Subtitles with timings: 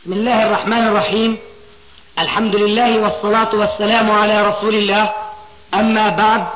[0.00, 1.38] بسم الله الرحمن الرحيم.
[2.18, 5.10] الحمد لله والصلاة والسلام على رسول الله.
[5.74, 6.46] أما بعد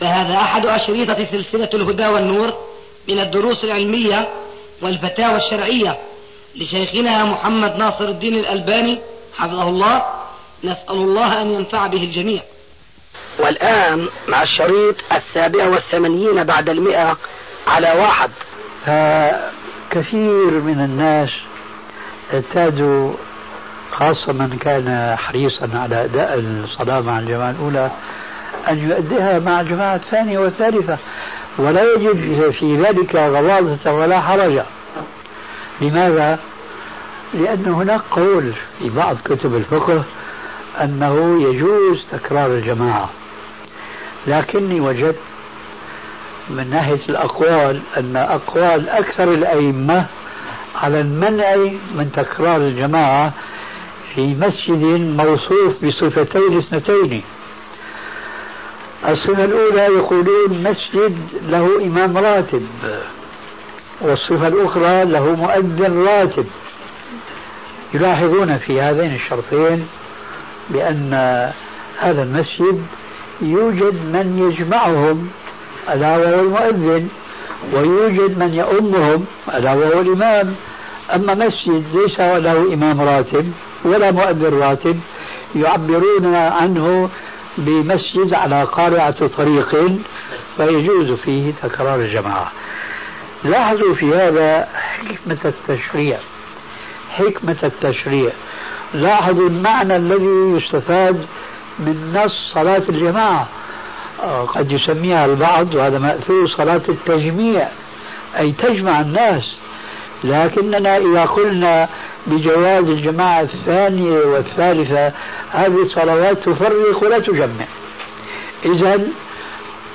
[0.00, 2.54] فهذا أحد أشريطة سلسلة الهدى والنور
[3.08, 4.28] من الدروس العلمية
[4.82, 5.98] والفتاوى الشرعية
[6.56, 8.98] لشيخنا محمد ناصر الدين الألباني
[9.36, 10.04] حفظه الله.
[10.64, 12.42] نسأل الله أن ينفع به الجميع.
[13.38, 17.16] والآن مع الشريط السابع والثمانين بعد المئة
[17.66, 18.30] على واحد.
[19.90, 21.30] كثير من الناس
[22.34, 23.12] اعتادوا
[23.92, 27.90] خاصة من كان حريصا على أداء الصلاة مع الجماعة الأولى
[28.68, 30.98] أن يؤديها مع الجماعة الثانية والثالثة
[31.58, 34.60] ولا يجد في ذلك غلاظة ولا حرج
[35.80, 36.38] لماذا؟
[37.34, 40.04] لأن هناك قول في بعض كتب الفقه
[40.80, 43.10] أنه يجوز تكرار الجماعة
[44.26, 45.18] لكني وجدت
[46.50, 50.06] من ناحية الأقوال أن أقوال أكثر الأئمة
[50.82, 51.56] على المنع
[51.94, 53.32] من تكرار الجماعة
[54.14, 54.84] في مسجد
[55.16, 57.22] موصوف بصفتين اثنتين.
[59.08, 61.16] الصفة الأولى يقولون مسجد
[61.48, 62.66] له إمام راتب
[64.00, 66.46] والصفة الأخرى له مؤذن راتب.
[67.94, 69.88] يلاحظون في هذين الشرطين
[70.70, 71.12] بأن
[71.98, 72.86] هذا المسجد
[73.42, 75.30] يوجد من يجمعهم
[75.90, 77.08] ألا وهو المؤذن
[77.72, 80.54] ويوجد من يؤمهم ألا وهو الإمام.
[81.14, 83.52] أما مسجد ليس له إمام راتب
[83.84, 85.00] ولا مؤذن راتب
[85.56, 87.10] يعبرون عنه
[87.58, 89.92] بمسجد على قارعة طريق
[90.56, 92.52] فيجوز فيه تكرار الجماعة.
[93.44, 94.68] لاحظوا في هذا
[95.08, 96.18] حكمة التشريع.
[97.10, 98.32] حكمة التشريع.
[98.94, 101.26] لاحظوا المعنى الذي يستفاد
[101.78, 103.48] من نص صلاة الجماعة.
[104.54, 107.68] قد يسميها البعض وهذا مأثور صلاة التجميع.
[108.38, 109.56] أي تجمع الناس.
[110.24, 111.88] لكننا إذا قلنا
[112.26, 115.12] بجواز الجماعة الثانية والثالثة
[115.50, 117.66] هذه الصلوات تفرق ولا تجمع.
[118.64, 119.00] إذا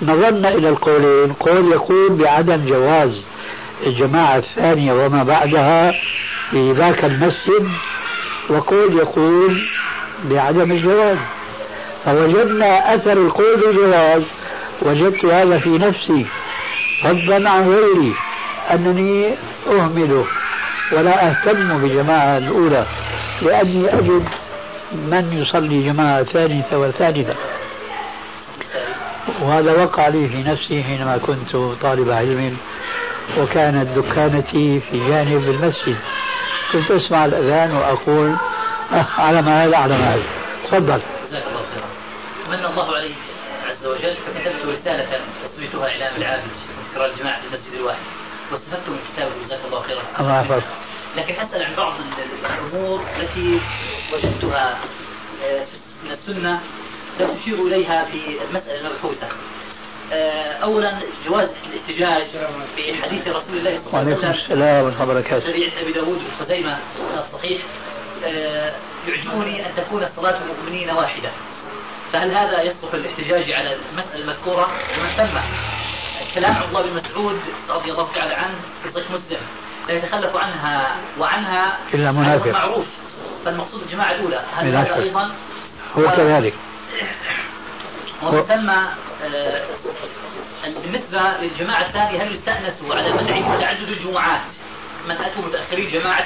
[0.02, 3.22] نظرنا إلى القولين قول يقول بعدم جواز
[3.85, 5.91] الجماعة الثانية وما بعدها
[6.52, 7.69] في ذاك المسجد
[8.50, 9.62] وقول يقول
[10.24, 11.18] بعدم الجواز.
[12.05, 14.23] فوجدنا أثر القول بالجواز
[14.81, 16.25] وجدت هذا في نفسي.
[17.03, 18.13] فضلا عن غيري
[18.71, 19.33] أنني
[19.69, 20.25] أهمله
[20.91, 22.85] ولا أهتم بالجماعة الأولى
[23.41, 24.23] لأني أجد
[24.93, 27.35] من يصلي جماعة ثالثة وثالثة
[29.41, 32.57] وهذا وقع لي في نفسي حينما كنت طالب علم
[33.37, 35.97] وكانت دكانتي في جانب المسجد.
[36.72, 38.35] كنت أسمع الأذان وأقول
[38.93, 40.23] أه على ما هذا على ما هذا.
[40.67, 40.99] تفضل.
[42.75, 43.16] الله عليه
[43.63, 45.22] عز وجل فكتبت رسالة
[45.58, 46.44] سميتها إعلام العابد
[46.94, 48.00] ذكرى الجماعة في المسجد الواحد
[48.52, 50.02] واستفدت من كتابه جزاك الله خيرا.
[50.19, 50.63] الله يحفظك.
[51.16, 51.94] لكن أسأل عن بعض
[52.46, 53.62] الأمور التي
[54.14, 54.80] وجدتها
[55.46, 55.66] آه،
[56.03, 56.62] من السنة
[57.19, 58.19] لا تشير إليها في
[58.50, 59.28] المسألة المبحوثة.
[60.14, 64.24] آه، أولا جواز الاحتجاج في حديث رسول الله صلى الله عليه وسلم.
[64.25, 65.46] وعليكم السلام ورحمة الله وبركاته.
[65.46, 66.80] الذي أبي داود بن خزيمة
[67.18, 67.66] الصحيح
[68.25, 68.74] آه،
[69.08, 71.30] يعجبني أن تكون صلاة المؤمنين واحدة.
[72.16, 75.40] فهل هذا يصلح الاحتجاج على المسألة المذكورة؟ ومن ثم
[76.36, 77.40] كلام عبد الله بن مسعود
[77.70, 79.40] رضي الله تعالى عنه في صحيح مسلم
[79.88, 82.52] لا يتخلف عنها وعنها إلا منافق.
[82.52, 82.86] معروف.
[83.46, 84.42] فالمقصود الجماعة الأولى.
[84.56, 85.36] هل هذا أيضا؟
[85.98, 86.53] هو كذلك.
[88.24, 89.66] ومن ثم آه،
[90.64, 94.42] بالنسبة للجماعة الثانية هل يستأنسوا على منع تعدد الجمعات؟
[95.05, 96.25] من أتوا متأخرين جماعة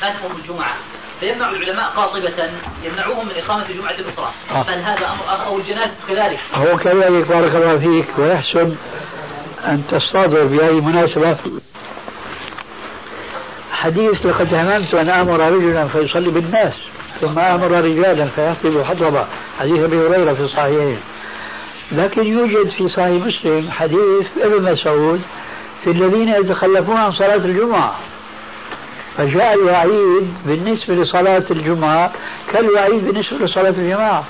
[0.00, 0.76] فاتهم الجمعة.
[1.20, 2.50] فيمنع العلماء قاطبة
[2.84, 4.32] يمنعوهم من إقامة الجمعة الأخرى.
[4.50, 4.62] آه.
[4.62, 8.06] فهل هذا أمر أو الجنازة كذلك؟ هو كذلك بارك الله فيك.
[8.18, 8.76] ويحسن
[9.64, 11.36] أن تصطادر بهذه المناسبة
[13.72, 16.74] حديث لقد هممت أن آمر رجلا فيصلي بالناس
[17.20, 19.28] ثم آمر رجالا فيحفظ حطبا
[19.60, 21.00] حديث أبي هريرة في الصحيحين.
[21.92, 25.22] لكن يوجد في صحيح مسلم حديث ابن مسعود
[25.84, 27.96] في الذين يتخلفون عن صلاة الجمعة.
[29.20, 32.12] فجاء الوعيد بالنسبة لصلاة الجمعة
[32.52, 34.24] كالوعيد بالنسبة لصلاة الجماعة.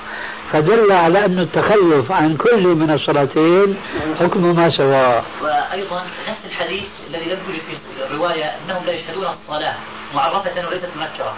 [0.53, 3.77] فدل على أن التخلف عن كل من الصلاتين
[4.21, 9.75] حكم ما سواء وأيضا نفس الحديث الذي يوجد في الرواية أنهم لا يشهدون الصلاة
[10.15, 11.37] معرفة وليست منكرة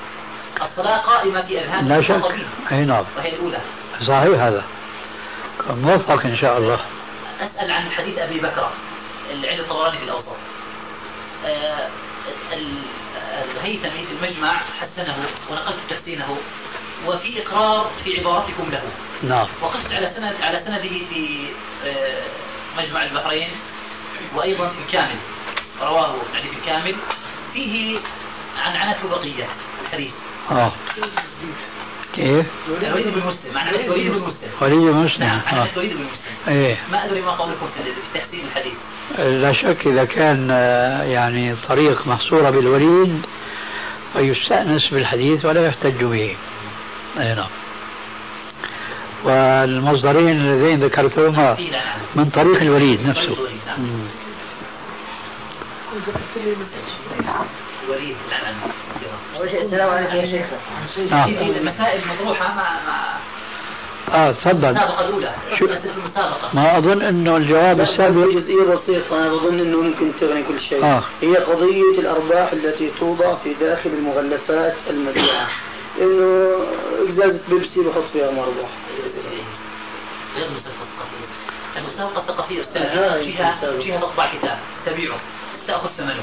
[0.62, 2.22] الصلاة قائمة في أذهان لا شك.
[2.72, 3.04] أي نعم.
[3.16, 3.58] وهي الأولى.
[4.08, 4.64] صحيح هذا.
[5.70, 6.78] موفق إن شاء الله.
[7.40, 8.68] أسأل عن حديث أبي بكر
[9.30, 10.36] اللي عند الطبراني في الأوسط.
[11.46, 11.88] آه
[13.50, 15.16] الهيثمي في المجمع حسنه
[15.50, 16.36] ونقلت تحسينه
[17.06, 18.82] وفي إقرار في عبارتكم له.
[19.22, 19.46] نعم.
[19.62, 21.46] وقست على سند على سنده في
[21.84, 22.24] آه،
[22.78, 23.48] مجمع البحرين
[24.34, 25.18] وأيضا في الكامل.
[25.80, 26.96] رواه يعني في الكامل.
[27.52, 27.98] فيه
[28.56, 29.46] عن عنة بقية.
[29.82, 30.12] الحديث.
[30.50, 30.72] آه.
[32.14, 35.54] كيف؟ الوليد بن مسلم معنى الوليد بن مسلم وليد بن مسلم نعم آه.
[35.54, 36.78] معنى الوليد بن مسلم إيه.
[36.92, 38.74] ما أدري ما قولكم في تحسين الحديث.
[39.18, 43.22] لا شك إذا كان آه، يعني طريق محصورة بالوليد
[44.12, 46.36] فيستأنس بالحديث ولا يحتج به.
[47.20, 47.48] أي نعم.
[49.24, 51.56] والمصدرين اللذين ذكرتهما
[52.14, 53.22] من طريق الوليد نفسه.
[53.22, 53.60] الوليد.
[53.66, 54.04] نعم
[57.24, 57.44] نعم
[59.64, 60.46] السلام عليكم يا شيخ.
[60.94, 62.80] في المسائل مطروحة مع
[64.08, 64.68] آه تفضل.
[64.68, 65.34] المسابقة الأولى.
[65.58, 66.50] شو- المسابقة.
[66.54, 69.18] ما أظن أنه الجواب السابق جزئية بسيطة.
[69.20, 70.84] أنا بظن أنه ممكن تغني كل شيء.
[70.84, 71.04] آه.
[71.22, 75.48] هي قضية الأرباح التي توضع في داخل المغلفات المبيعة
[76.00, 76.50] إنه
[77.10, 78.68] إزازة بيبسي بحط فيها مربح
[80.36, 81.26] غير المسابقة الثقافية.
[81.76, 83.84] المسابقة الثقافية أستاذ آه، المسابقة.
[83.86, 84.58] جهه تطبع كتاب.
[84.86, 85.18] تبيعه.
[85.66, 86.22] تاخذ ثمنه.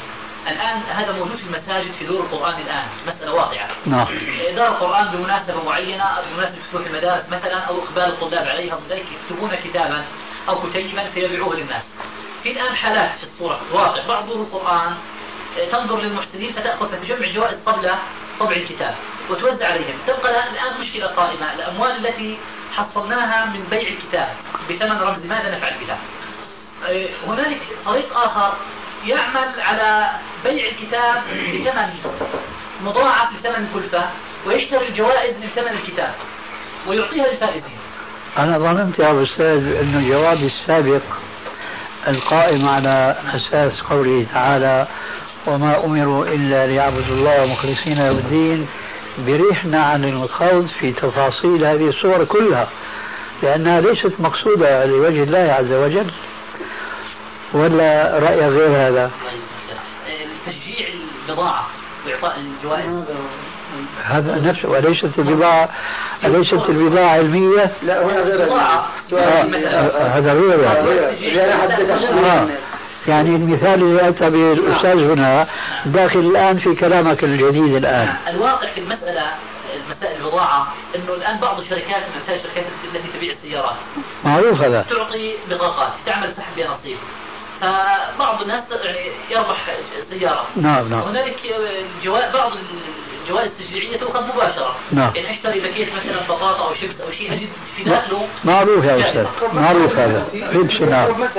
[0.49, 3.67] الآن هذا موجود في المساجد في دور القرآن الآن مسألة واقعة.
[3.85, 4.07] نعم.
[4.55, 9.55] دار القرآن بمناسبة معينة أو بمناسبة فتوح المدارس مثلا أو إقبال الطلاب عليها ذلك يكتبون
[9.55, 10.05] كتابا
[10.49, 11.83] أو كتيبا فيبيعوه للناس.
[12.43, 14.95] في الآن حالات في الصورة في الواقع بعض دور القرآن
[15.59, 17.91] آه، تنظر للمحسنين فتأخذ فتجمع جوائز قبل
[18.39, 18.95] طبع الكتاب
[19.29, 19.97] وتوزع عليهم.
[20.07, 22.37] تبقى الآن مشكلة قائمة الأموال التي
[22.73, 24.33] حصلناها من بيع الكتاب
[24.69, 25.25] بثمن رمز.
[25.25, 25.99] ماذا نفعل بها
[26.87, 28.53] آه، هنالك طريق آخر
[29.05, 30.07] يعمل على
[30.43, 31.23] بيع الكتاب
[31.53, 32.13] بثمن
[32.83, 34.05] مضاعف لثمن الكلفة
[34.47, 36.13] ويشتري الجوائز من ثمن الكتاب
[36.87, 37.63] ويعطيها للفائزين.
[38.37, 41.01] أنا ظننت يا أستاذ أنه جوابي السابق
[42.07, 44.87] القائم على أساس قوله تعالى
[45.47, 48.67] وما أمروا إلا ليعبدوا الله مخلصين له الدين
[49.17, 52.67] بريحنا عن الخوض في تفاصيل هذه الصور كلها
[53.43, 56.11] لأنها ليست مقصودة لوجه الله عز وجل.
[57.53, 59.11] ولا رأي غير هذا؟
[60.45, 60.87] تشجيع
[61.27, 61.67] البضاعة
[62.05, 63.05] وإعطاء الجوائز.
[64.03, 65.69] هذا نفسه وليست البضاعة
[66.25, 72.25] أليست البضاعة علمية؟ لا هنا غير بضاعة آه، آه، هذا غير يعني.
[72.25, 72.47] آه.
[73.07, 75.47] يعني المثال اللي أتى به الأستاذ هنا
[75.85, 78.13] داخل الآن في كلامك الجديد الآن.
[78.27, 79.25] الواقع في المسألة
[79.89, 83.75] مسائل البضاعة أنه الآن بعض الشركات مثل الشركات التي تبيع السيارات
[84.25, 84.85] معروف هذا.
[84.89, 86.97] تعطي بطاقات تعمل سحب بها نصيب
[87.61, 89.77] فبعض الناس يعني يربح
[90.09, 90.45] سيارة.
[90.55, 91.01] نعم نعم.
[91.01, 91.39] وهنالك
[92.03, 92.31] جوا...
[92.33, 92.51] بعض
[93.23, 94.75] الجوائز التشجيعية تؤخذ مباشرة.
[94.91, 95.11] نعم.
[95.15, 99.27] يعني اشتري باكيت مثلا بطاطا أو شيبس أو شيء أجد في داخله معروف يا أستاذ
[99.53, 100.27] معروف هذا.
[100.33, 101.29] لبس نعم.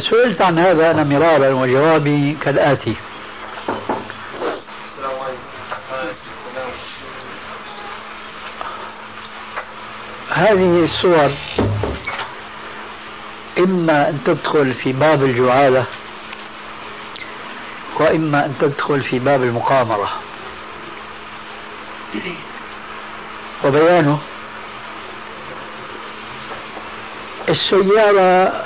[0.00, 2.96] سئلت عن هذا أنا مرارا وجوابي كالآتي.
[10.30, 11.32] هذه الصور
[13.58, 15.84] إما أن تدخل في باب الجعالة
[18.00, 20.12] وإما أن تدخل في باب المقامرة.
[23.64, 24.18] وبيانه
[27.48, 28.64] السيارة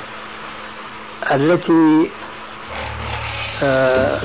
[1.32, 2.10] التي
[3.62, 4.22] آه،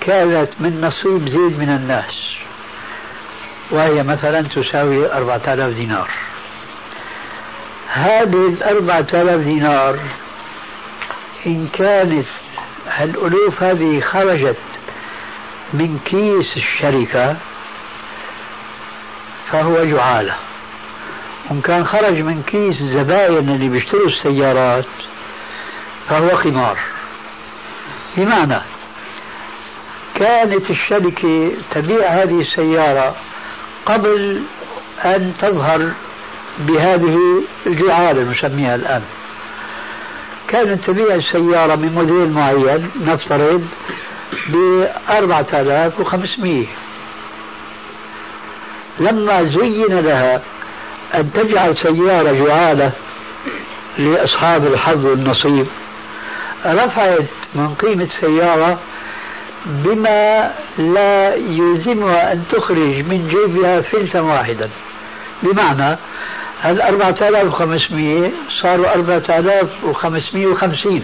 [0.00, 2.14] كانت من نصيب زيد من الناس
[3.70, 6.10] وهي مثلا تساوي أربعة آلاف دينار.
[7.92, 9.98] هذه الأربعة آلاف دينار
[11.46, 12.26] إن كانت
[13.00, 14.56] الألوف هذه خرجت
[15.72, 17.36] من كيس الشركة
[19.52, 20.34] فهو جعالة.
[21.50, 24.84] وإن كان خرج من كيس الزباين اللي بيشتروا السيارات
[26.08, 26.78] فهو خمار.
[28.16, 28.60] بمعنى
[30.14, 33.14] كانت الشركة تبيع هذه السيارة
[33.86, 34.42] قبل
[35.04, 35.92] أن تظهر
[36.58, 37.18] بهذه
[37.66, 39.02] الجعالة نسميها الآن.
[40.48, 43.66] كانت تبيع السيارة من موديل معين نفترض
[44.48, 46.66] ب 4500
[49.00, 50.42] لما زين لها
[51.14, 52.92] أن تجعل سيارة جعالة
[53.98, 55.66] لأصحاب الحظ والنصيب
[56.66, 58.78] رفعت من قيمة السيارة
[59.66, 64.68] بما لا يلزمها أن تخرج من جيبها فلسا واحدا.
[65.42, 65.96] بمعنى
[66.62, 68.30] هال 4500
[68.62, 71.02] صاروا 4550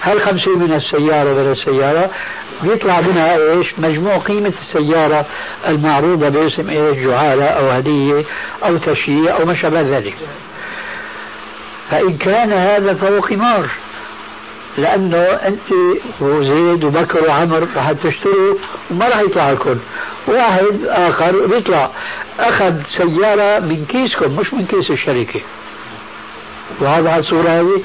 [0.00, 2.10] هل 50 من السيارة ولا السيارة
[2.62, 5.26] بيطلع منها إيش؟ مجموع قيمة السيارة
[5.68, 8.24] المعروضة باسم إيش؟ جعالة أو هدية
[8.64, 10.16] أو تشييع أو ما شابه ذلك.
[11.90, 13.68] فإن كان هذا فهو قمار
[14.78, 15.72] لأنه أنت
[16.20, 18.54] وزيد وبكر وعمر راح تشتروا
[18.90, 19.76] وما راح يطلع الكل
[20.26, 21.90] واحد آخر بيطلع
[22.40, 25.40] أخذ سيارة من كيسكم مش من كيس الشركة.
[26.80, 27.82] وهذا الصورة هذه؟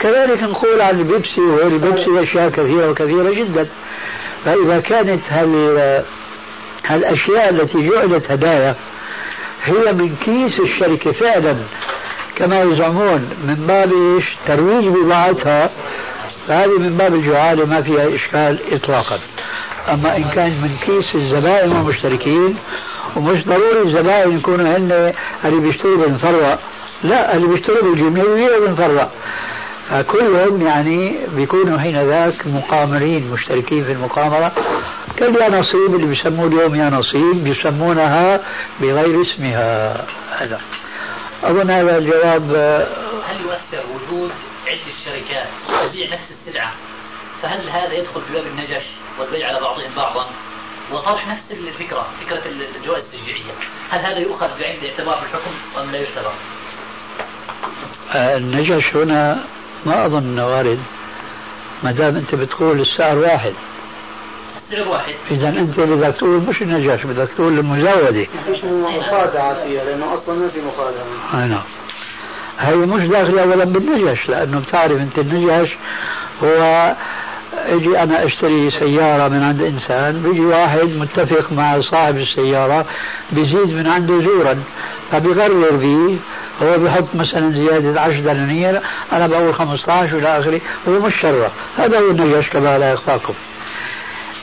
[0.00, 3.66] كذلك نقول عن البيبسي وغير البيبسي أشياء كثيرة وكثيرة جدا.
[4.44, 6.04] فإذا كانت هال
[6.86, 8.74] هالأشياء التي جعلت هدايا
[9.64, 11.56] هي من كيس الشركة فعلا.
[12.36, 15.70] كما يزعمون من باب إيش؟ ترويج بضاعتها.
[16.48, 19.18] فهذه من باب الجعالة ما فيها إشكال إطلاقا.
[19.94, 22.56] أما إن كان من كيس الزبائن والمشتركين
[23.16, 25.12] ومش ضروري الزبائن يكونوا هن
[25.44, 26.58] اللي بيشتروا بالمفرق
[27.02, 29.10] لا اللي بيشتروا يبيعوا بالمفرق
[29.90, 34.52] فكلهم يعني بيكونوا حين ذاك مقامرين مشتركين في المقامرة.
[35.16, 38.40] كاليانصيب اللي بيسموه اليوم يانصيب بيسمونها
[38.80, 40.04] بغير اسمها.
[40.38, 40.60] هذا.
[41.44, 42.86] أظن هذا الجواب
[43.38, 44.30] هل يؤثر وجود
[44.66, 45.48] عدة شركات
[45.88, 46.72] تبيع نفس السلعة
[47.42, 48.84] فهل هذا يدخل في باب النجش
[49.18, 50.26] والبيع على بعضهم بعضا؟
[50.92, 52.42] وطرح نفس الفكرة فكرة
[52.78, 53.52] الجوائز التشجيعية
[53.90, 56.32] هل هذا يؤخذ بعين الاعتبار في الحكم أم لا يعتبر؟
[58.14, 59.44] النجش هنا
[59.86, 60.82] ما أظن وارد
[61.82, 63.54] ما دام أنت بتقول السعر واحد.
[64.70, 65.14] سعر واحد.
[65.30, 70.34] إذا أنت بدك تقول مش النجاش بدك تقول المزاودة ما فيش مخادعة فيها لأنه أصلا
[70.34, 71.62] ما في مخادعة أي نعم.
[72.58, 75.70] هي مش داخلة أولا بالنجش لأنه بتعرف أنت النجش
[76.44, 76.94] هو
[77.66, 82.86] أجي أنا أشتري سيارة من عند إنسان بيجي واحد متفق مع صاحب السيارة
[83.32, 84.62] بيزيد من عنده زورا
[85.12, 86.16] فبيغرر فيه
[86.62, 88.80] هو بيحط مثلا زيادة 10 دنانير
[89.12, 93.34] أنا بقول 15 وإلى آخره هو مش شرة هذا هو النجاش كما لا يخفاكم.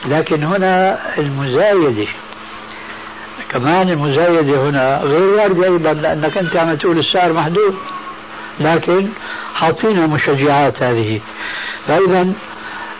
[0.06, 2.06] لكن هنا المزايدة
[3.50, 7.76] كمان المزايدة هنا غير واردة أيضا لأنك أنت عم تقول السعر محدود.
[8.60, 9.08] لكن
[9.54, 11.20] حاطين المشجعات هذه.
[11.86, 12.32] فإذا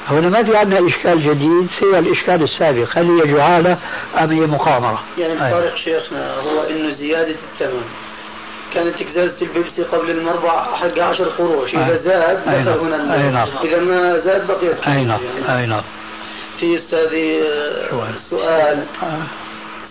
[0.08, 2.98] هنا ما في عندنا إشكال جديد سوى الإشكال السابق.
[2.98, 3.78] هل هي جعالة
[4.20, 7.84] أم هي مقامرة يعني الفارق شيخنا هو أنه زيادة الثمن
[8.74, 11.74] كانت إزازة البيبسي قبل المربع حق 10 قروش.
[11.74, 13.48] إذا زاد دخل هنا أي نعم.
[13.64, 14.88] إذا ما زاد بقيت.
[14.88, 15.20] أي نعم.
[15.48, 15.82] أي نعم.
[16.60, 17.40] في أستاذي
[18.30, 18.84] سؤال.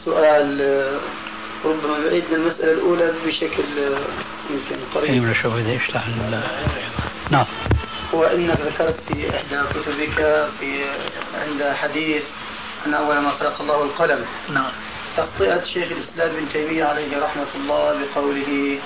[0.06, 0.66] سؤال.
[1.66, 3.64] ربما بعيد من المسألة الأولى بشكل
[4.50, 5.12] يمكن قريب.
[5.12, 6.08] أيوة شو بدي اشرح
[7.32, 7.46] نعم.
[8.14, 10.84] هو انك ذكرت في إحدى كتبك في
[11.34, 12.24] عند حديث
[12.86, 14.26] أن أول ما خلق الله القلم.
[14.54, 14.72] نعم.
[15.18, 18.80] تخطئة شيخ الإسلام ابن تيمية عليه رحمة الله بقوله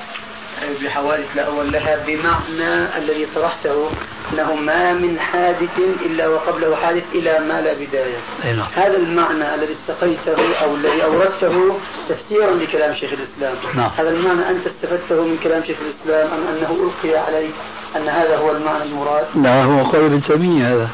[0.83, 3.89] بحوادث لا أول لها بمعنى الذي طرحته
[4.33, 8.67] أنه ما من حادث إلا وقبله حادث إلى ما لا بداية نعم.
[8.75, 11.77] هذا المعنى الذي استقيته أو الذي أوردته
[12.09, 13.91] تفسيرا لكلام شيخ الإسلام نعم.
[13.97, 17.53] هذا المعنى أنت استفدته من كلام شيخ الإسلام أم أنه ألقي عليك
[17.95, 20.89] أن هذا هو المعنى المراد لا هو قول ابن تيمية هذا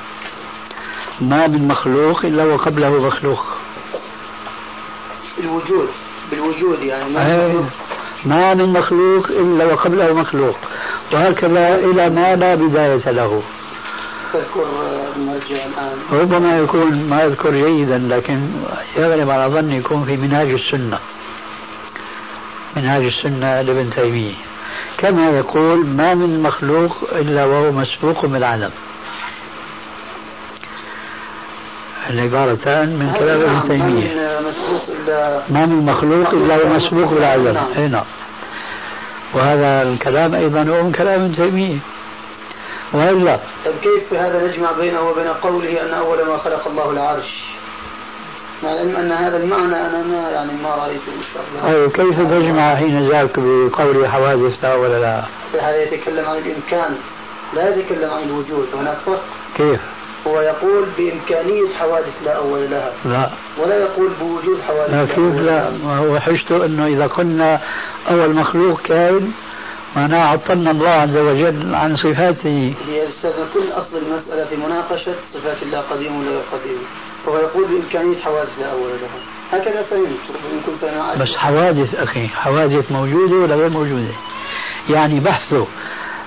[1.22, 3.45] ما من مخلوق إلا وقبله مخلوق
[5.39, 5.89] الوجود
[6.31, 7.69] بالوجود يعني ما.
[8.25, 10.55] ما من مخلوق إلا وقبله مخلوق
[11.13, 13.41] وهكذا إلى ما لا بداية له.
[16.12, 18.39] ربما يكون ما أذكر جيدا لكن
[18.98, 21.00] يغلب على ظني يكون في منهاج السنة.
[22.75, 24.36] منهاج السنة لابن تيمية.
[24.98, 28.70] كما يقول ما من مخلوق إلا وهو مسبوق بالعدم
[32.09, 34.39] العبارتان من كلام ابن نعم، تيمية.
[35.50, 37.67] ما من مخلوق إلا ومسبوق بالعدم نعم.
[37.77, 38.03] أي نعم.
[39.33, 41.77] وهذا الكلام أيضا هو من كلام ابن تيمية.
[42.93, 47.45] وإلا طيب كيف هذا نجمع بينه وبين قوله أن أول ما خلق الله العرش؟
[48.63, 51.75] مع العلم أن هذا المعنى أنا ما يعني ما رأيته إن شاء الله.
[51.75, 55.24] أيوة كيف تجمع حين ذاك بقول حوادث لا ولا لا؟
[55.62, 56.95] هذا يتكلم عن الإمكان
[57.53, 58.67] لا يتكلم عن الوجود.
[58.74, 59.24] هناك فرق.
[59.57, 59.79] كيف؟
[60.27, 62.91] هو يقول بإمكانية حوادث لا أول لها.
[63.05, 63.29] لا.
[63.58, 67.62] ولا يقول بوجود حوادث لا كيف لا حجته أنه إذا قلنا
[68.10, 69.32] أول مخلوق كائن
[69.96, 72.74] معناه عطلنا الله عز وجل عن صفاته.
[72.88, 73.08] هي
[73.53, 76.79] كل أصل المسألة في مناقشة صفات الله قديم ولا قديم.
[77.25, 79.36] وهو يقول بإمكانية حوادث لا أول لها.
[79.51, 80.08] هكذا فهمت
[80.53, 84.13] إن كنت أنا بس حوادث أخي حوادث موجودة ولا غير موجودة؟
[84.89, 85.67] يعني بحثه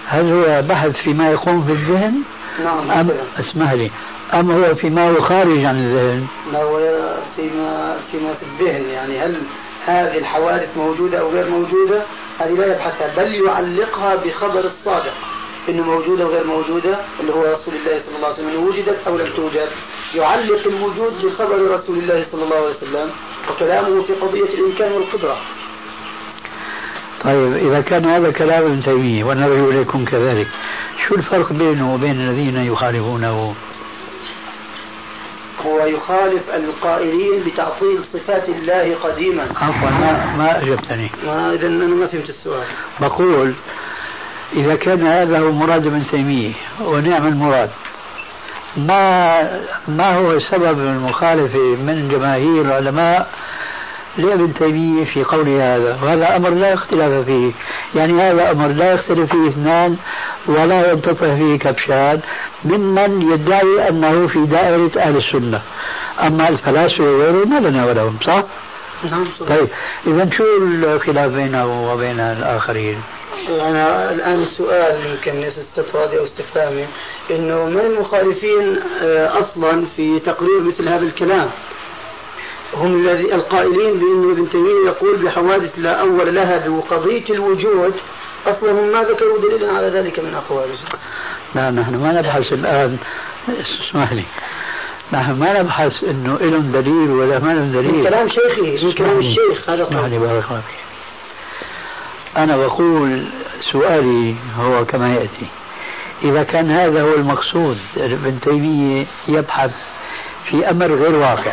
[0.07, 2.23] هل هو بحث فيما يقوم في الذهن؟
[2.65, 2.91] نعم.
[2.91, 3.91] أم اسمح لي.
[4.35, 6.79] أم هو فيما هو خارج عن الذهن؟ لا هو
[7.37, 8.91] فيما فيما في الذهن.
[8.91, 9.37] يعني هل
[9.87, 12.03] هذه الحوادث موجودة أو غير موجودة؟
[12.39, 13.17] هذه لا يبحثها.
[13.17, 15.15] بل يعلقها بخبر الصادق
[15.69, 18.67] إنه موجوده وغير موجوده اللي هو رسول الله صلى الله عليه وسلم.
[18.69, 19.69] وجدت أو لم توجد.
[20.15, 23.11] يعلق الوجود بخبر رسول الله صلى الله عليه وسلم
[23.51, 25.37] وكلامه في قضية الإمكان والقدرة.
[27.25, 30.47] طيب إذا كان هذا كلام ابن تيمية ونرجو إليكم كذلك.
[31.09, 33.55] شو الفرق بينه وبين الذين يخالفونه؟
[35.67, 39.47] هو يخالف القائلين بتعطيل صفات الله قديما.
[39.57, 41.11] عفوا ما ما أجبتني.
[41.27, 42.67] ما اذا أنا ما فهمت السؤال.
[43.01, 43.55] بقول
[44.57, 47.71] إذا كان هذا هو مراد ابن تيمية ونعم المراد
[48.77, 49.43] ما
[49.89, 53.31] ما هو سبب المخالفة من جماهير العلماء
[54.19, 57.53] لابن تيمية في قوله هذا وهذا أمر لا اختلاف فيه
[57.95, 59.97] يعني هذا أمر لا يختلف فيه اثنان
[60.47, 62.21] ولا ينتفع فيه كبشان
[62.65, 65.61] ممن يدعي أنه في دائرة أهل السنة
[66.23, 68.43] أما الفلاسفة وغيره ما لنا ولهم صح؟
[69.11, 69.69] نعم طيب
[70.07, 73.03] إذا شو الخلاف بينه وبين الآخرين؟
[73.49, 76.87] أنا الآن السؤال يمكن استفادي أو استفهامي
[77.31, 81.51] أنه من المخالفين آه، أصلا في تقرير مثل هذا الكلام
[82.75, 87.95] هم الذي القائلين بأن ابن تيمية يقول بحوادث لا أول لها بقضية الوجود.
[88.47, 90.79] أصلا هم ما ذكروا دليلا على ذلك من أقواله
[91.55, 92.99] لا نحن ما نبحث الآن.
[93.49, 94.25] اسمح لي.
[95.13, 97.95] نحن ما نبحث إنه لهم دليل ولا ما لهم دليل.
[97.95, 100.79] من كلام شيخه من كلام الشيخ هذا لي بارك الله فيك.
[102.37, 103.25] أنا بقول
[103.73, 105.47] سؤالي هو كما يأتي.
[106.23, 109.71] إذا كان هذا هو المقصود ابن تيمية يبحث
[110.45, 111.53] في أمر غير واقع.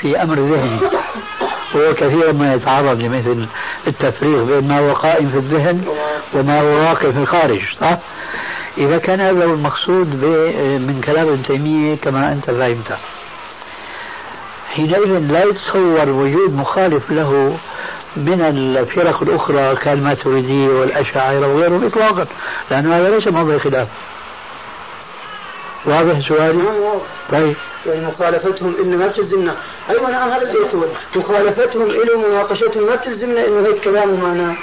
[0.00, 0.80] في أمر ذهني.
[1.76, 3.46] هو كثيرا ما يتعرض لمثل
[3.86, 5.84] التفريق بين ما هو قائم في الذهن
[6.34, 7.98] وما هو واقع في الخارج صح؟
[8.78, 10.14] إذا كان هذا هو المقصود
[10.88, 12.98] من كلام ابن تيمية كما أنت فهمت.
[14.68, 17.56] حينئذ لا يتصور وجود مخالف له
[18.16, 22.26] من الفرق الأخرى كالماتريدية والأشاعرة وغيرهم إطلاقا
[22.70, 23.88] لأن هذا ليس موضع خلاف.
[25.86, 26.98] واضح سؤالي؟ نعم،
[27.32, 27.56] طيب.
[27.86, 29.56] يعني مخالفتهم انه ما بتلزمنا
[29.90, 34.56] أيوه نعم هذا اللي يقول مخالفتهم له مناقشتهم ما بتلزمنا إنه هيك كلامهم معناه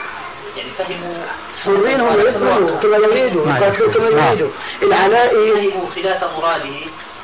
[0.58, 1.26] يعني فهموا.
[1.64, 4.50] حرين هم يفهموا؟ كما يريدوا يقاتلوا كما يريدوا.
[4.84, 6.76] العلائي فهموا خلاف مراده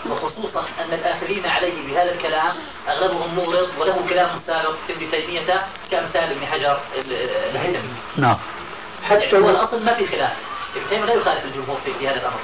[0.10, 2.54] وخصوصا أن الآخرين عليه بهذا الكلام
[2.90, 5.62] أغلبهم مورد وله كلام سابق في ابن تيمية
[5.92, 6.80] كأمثال ابن حجر
[7.52, 7.90] الهيثمي.
[8.18, 8.38] نعم.
[9.04, 10.34] حتى يعني هو الأصل ما في خلاف.
[10.76, 12.40] ابن تيميه لا يخالف الجمهور في هذا الأمر.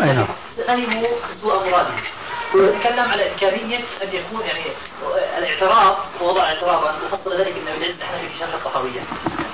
[0.00, 0.26] أي نعم.
[0.66, 1.08] فهموا
[1.42, 1.90] سوء مراده.
[2.54, 4.62] ونتكلم على إمكانية أن يكون يعني
[5.38, 9.00] الاعتراض ووضع اعتراضا وفصل ذلك ابن أبي العز الحنفي في شرح الطحاوية.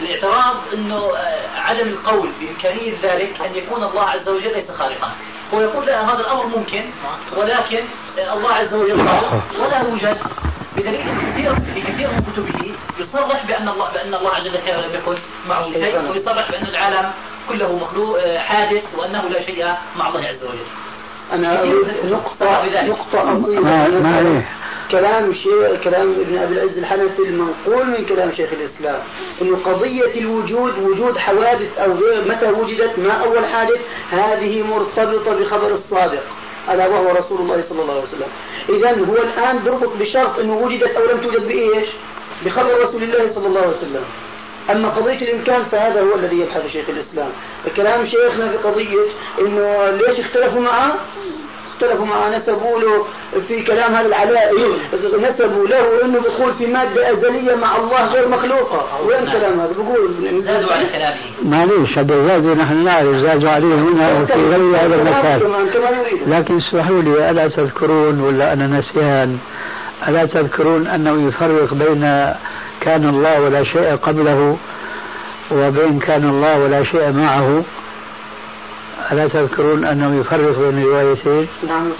[0.00, 5.12] الاعتراض أنه آه، عدم القول بإمكانية ذلك أن يكون الله عز وجل ليس خالقا.
[5.54, 6.84] هو يقول لا هذا الأمر ممكن
[7.36, 7.84] ولكن
[8.18, 10.18] الله عز وجل خالق ولا يوجد
[10.78, 11.00] بدليل
[11.32, 15.16] كثير في كثير من كتبه يصرح بأن الله بأن الله عز وجل لم يكن
[15.48, 17.10] معه شيء ويصرح بأن العالم
[17.48, 20.66] كله مخلوق آه، حادث وأنه لا شيء مع الله عز وجل.
[21.32, 23.24] أنا أريد نقطة نقطة
[23.60, 24.42] ما
[24.90, 29.00] كلام شيخ كلام ابن أبي العز الحنفي المنقول من كلام شيخ الإسلام
[29.42, 35.74] إنه قضية الوجود وجود حوادث أو غير متى وجدت ما أول حادث هذه مرتبطة بخبر
[35.74, 36.22] الصادق.
[36.74, 38.28] ألا وهو رسول الله صلى الله عليه وسلم.
[38.68, 41.88] اذا هو الآن بربط بشرط أنه وجدت أو لم توجد بإيش؟
[42.44, 44.04] بخبر رسول الله صلى الله عليه وسلم.
[44.70, 47.30] أما قضية الإمكان فهذا هو الذي يبحث شيخ الإسلام.
[47.76, 49.04] كلام شيخنا في قضية
[49.40, 50.98] أنه ليش اختلفوا معه؟
[51.78, 53.04] اختلفوا معه نسبوا له
[53.48, 54.78] في كلام هذا العلائي
[55.22, 58.86] نسبوا له إنه بيقول في مادة أزلية مع الله غير مخلوقة.
[59.06, 60.10] وين كلام هذا بيقول
[60.44, 61.16] زادوا على كلامه.
[61.44, 65.40] معليش هذا زادوا نحن نعرف زادوا عليه هنا وفي غير هذا المكان.
[66.26, 69.38] لكن اسمحوا لي ألا تذكرون ولا أنا نسيان
[70.08, 72.00] ألا تذكرون أنه يفرق بين
[72.80, 74.56] كان الله ولا شيء قبله
[75.52, 77.62] وبين كان الله ولا شيء معه؟
[79.12, 81.92] ألا تذكرون أنه يفرق بين الروايتين؟ نعم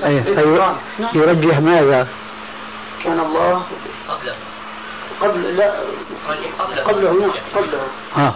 [0.00, 0.80] يفرق
[1.14, 2.08] يرجح ماذا؟
[3.04, 3.62] كان الله
[4.08, 4.34] قبله.
[5.20, 5.72] قبل لا
[6.84, 7.80] قبله نعم قبله.
[8.14, 8.34] ها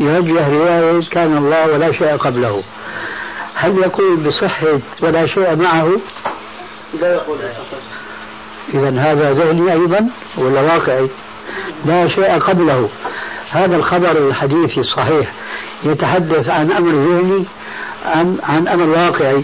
[0.00, 2.64] يرجح رواية كان الله ولا شيء قبله.
[3.54, 6.00] هل يقول بصحة ولا شيء معه؟
[7.00, 7.38] لا يقول
[8.74, 11.08] إذا هذا ذهني أيضا ولا واقعي؟
[11.84, 12.88] لا شيء قبله.
[13.52, 15.32] هذا الخبر الحديثي الصحيح
[15.84, 17.44] يتحدث عن أمر ذهني
[18.06, 19.42] عن عن أمر واقعي؟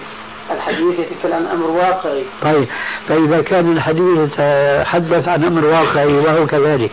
[0.51, 2.25] الحديث يتكلم عن أمر واقعي.
[2.42, 2.66] طيب
[3.09, 6.90] فإذا كان الحديث يتحدث عن أمر واقعي وهو كذلك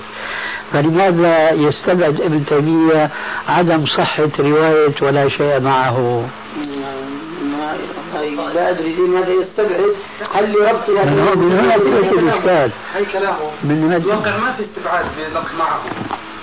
[0.74, 3.10] فلماذا يستبعد ابن تيمية
[3.48, 6.26] عدم صحة رواية ولا شيء معه؟
[8.54, 9.96] لا أدري لماذا يستبعد؟
[10.34, 11.78] هل لربطها من هنا
[13.14, 15.06] كلامه من الواقع ما في استبعاد
[15.58, 15.82] معه.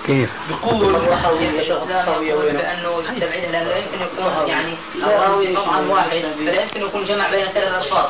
[0.06, 0.90] كيف؟ بقوة
[2.52, 7.82] لأنه يستبعد لأنه يمكن يكون يعني الراوي طبعا واحد فلا يمكن يكون جمع بين ثلاث
[7.82, 8.06] ألفاظ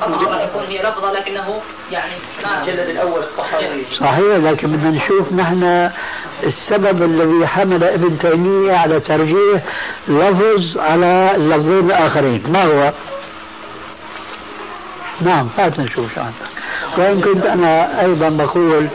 [0.00, 2.12] طبعا يكون هي لفظة لكنه يعني
[2.62, 5.90] الجلد الأول الصحابي صحيح لكن بدنا نشوف نحن
[6.42, 9.62] السبب الذي حمل ابن تيمية على ترجيح
[10.08, 12.92] لفظ على اللفظين الآخرين ما هو؟
[15.20, 16.50] نعم هات نشوف شو عندك.
[16.98, 18.88] وإن كنت أنا أيضا بقول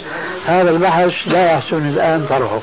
[0.46, 2.60] هذا البحث لا يحسن الآن طرحه.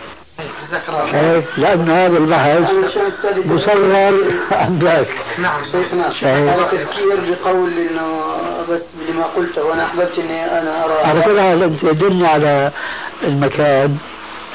[1.12, 2.58] شايف؟ لأنه هذا البحث
[3.46, 4.14] مصور
[4.52, 5.08] عن ذاك.
[5.38, 6.12] نعم شيخنا.
[6.22, 8.22] هذا تذكير بقول إنه
[9.08, 10.94] لما قلته وأنا أحببت إني أنا أرى.
[11.04, 12.70] على كل حال أنت دلني على
[13.22, 13.98] المكان.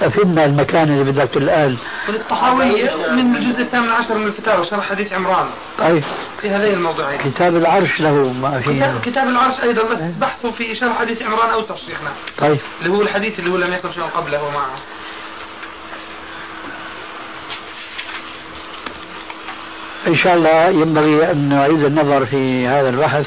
[0.02, 1.78] أفدنا المكان اللي بدك الآن.
[2.10, 5.48] الطحاوي من الجزء الثامن عشر من الفتاوى شرح حديث عمران.
[5.78, 6.04] طيب.
[6.42, 7.20] في هذين الموضوعين.
[7.20, 11.50] كتاب العرش له ما فيه كتاب, كتاب العرش أيضا بس بحثه في شرح حديث عمران
[11.50, 12.60] أو شيخنا طيب.
[12.82, 14.78] اللي هو الحديث اللي هو لم يكن شيء قبله معه
[20.08, 23.26] إن شاء الله ينبغي أن نعيد النظر في هذا البحث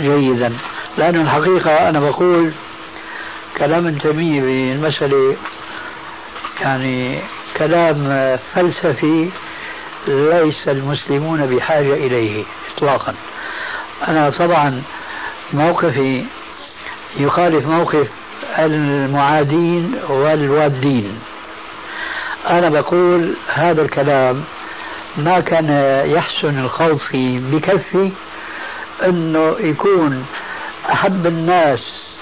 [0.00, 0.52] جيدا.
[0.98, 2.52] لأن الحقيقة أنا بقول
[3.58, 5.36] كلام تيمية بالمسألة
[6.60, 7.18] يعني
[7.56, 9.30] كلام فلسفي
[10.08, 12.44] ليس المسلمون بحاجة إليه
[12.76, 13.14] إطلاقا.
[14.08, 14.82] أنا طبعا
[15.52, 16.24] موقفي
[17.16, 18.08] يخالف موقف
[18.58, 21.18] المعادين والوادين.
[22.50, 24.44] أنا بقول هذا الكلام
[25.16, 25.68] ما كان
[26.10, 28.12] يحسن الخوض فيه بكفي
[29.04, 30.26] أنه يكون
[30.92, 32.12] أحب الناس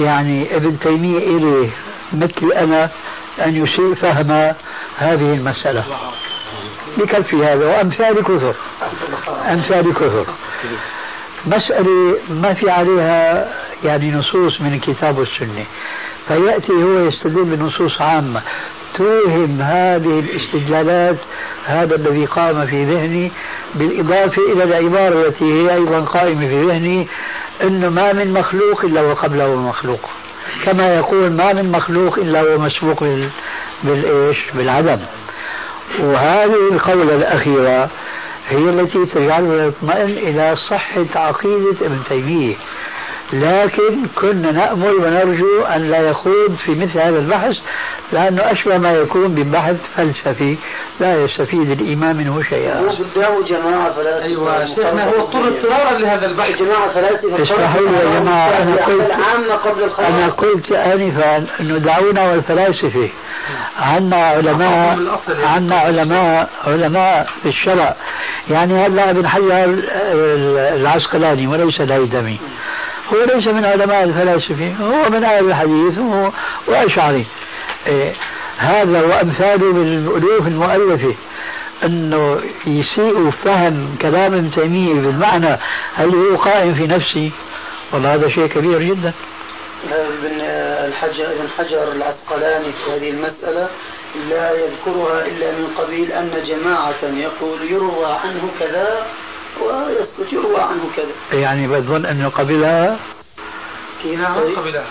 [0.00, 1.70] يعني ابن تيمية إليه
[2.12, 2.90] مثل أنا
[3.44, 4.54] أن يسيء فهم
[4.98, 5.84] هذه المسألة.
[6.98, 8.54] بكفي هذا وأمثال كثر.
[9.50, 10.26] أمثال كثر.
[11.46, 13.48] مسألة ما في عليها
[13.84, 15.64] يعني نصوص من الكتاب والسنة
[16.28, 18.42] فيأتي هو يستدل بنصوص عامة.
[18.94, 21.16] توهم هذه الاستدلالات
[21.66, 23.32] هذا الذي قام في ذهني
[23.74, 27.08] بالإضافة إلى العبارة التي هي أيضا قائمة في ذهني
[27.62, 30.10] أنه ما من مخلوق إلا وقبله مخلوق
[30.64, 33.30] كما يقول ما من مخلوق إلا هو مسبوق بال...
[33.84, 34.98] بالإيش؟ بالعدم.
[36.00, 37.88] وهذه القولة الأخيرة
[38.48, 42.56] هي التي تجعلنا نطمئن إلى صحة عقيدة ابن تيمية.
[43.32, 47.56] لكن كنا نأمل ونرجو أن لا يخوض في مثل هذا البحث
[48.12, 50.56] لأنه أشبه ما يكون ببحث فلسفي
[51.00, 52.80] لا يستفيد الإيمان منه شيئا.
[52.80, 56.56] هو قدامه جماعة فلاسفة أيوه شيخنا هو اضطر اضطرارا لهذا البحث.
[56.56, 62.30] جماعة فلاسفة اسمحوا لي يا جماعة أنا قلت العامة قبل أنا قلت آنفا أنه دعونا
[62.30, 63.08] والفلاسفة
[63.78, 64.98] عنا علماء
[65.44, 67.96] عنا علماء علماء في الشرع
[68.50, 69.64] يعني هلا ابن حجر
[70.74, 72.38] العسقلاني وليس الهيثمي
[73.14, 76.30] هو ليس من علماء الفلاسفة هو من أهل الحديث وهو
[76.66, 77.26] وأشعري.
[78.58, 81.14] هذا وأمثاله من الألوف المؤلفة
[81.84, 85.56] أنه يسيء فهم كلام ابن تيمية بالمعنى
[85.94, 87.32] هل هو قائم في نفسي
[87.92, 89.12] والله هذا شيء كبير جدا.
[89.92, 90.40] ابن
[90.88, 93.68] الحجر ابن حجر العسقلاني في هذه المسألة
[94.30, 99.06] لا يذكرها إلا من قبيل أن جماعة يقول يروى عنه كذا
[99.62, 101.40] ويسكت يروى عنه كذا.
[101.40, 102.98] يعني بظن أنه قبلها
[104.04, 104.86] نعم؟ قبلها.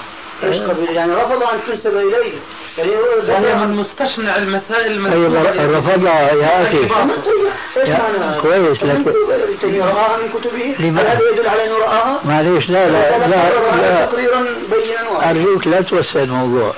[0.89, 2.34] يعني رفض أن تنسب إليه.
[2.78, 5.41] يعني هو وهو من مستشنع المسائل المنسوبة
[5.80, 6.78] رفضها يا أخي.
[6.78, 12.69] إيش يا- معنى؟ كويس، لكن- من كتبه؟ لما- هل هذا يدل على انه رآها؟ معليش
[12.69, 14.06] لا لا لا, لا.
[14.06, 16.73] تقريرا بينا واضحا أرجوك لا توسع الموضوع.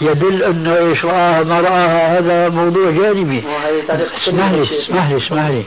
[0.00, 3.44] يدل أنه إيش رآها ما رآها هذا موضوع جانبي.
[4.28, 5.62] اسمح لي اسمح لي اسمح لي.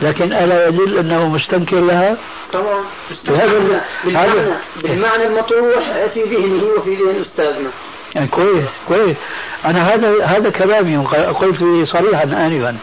[0.00, 2.16] لكن ألا يدل أنه مستنكر لها؟
[2.52, 2.80] طبعا.
[3.28, 7.70] هذا ال- بالمعنى بالمعنى المطروح في ذهنه وفي ذهن أستاذنا.
[8.14, 9.16] يعني كويس كويس.
[9.64, 10.96] أنا هذا هذا كلامي
[11.40, 11.58] قلت
[11.92, 12.76] صريحا آنفا.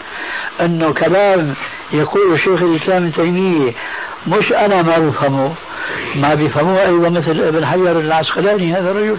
[0.62, 1.54] أنه كلام
[1.94, 3.72] يقول شيخ الإسلام ابن تيمية
[4.28, 5.54] مش أنا ما بفهمه.
[6.16, 9.18] ما بيفهموه أيضا مثل ابن حجر العسقلاني هذا الرجل.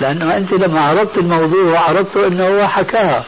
[0.00, 3.24] لأنه أنت لما عرضت الموضوع عرضت أنه هو حكاها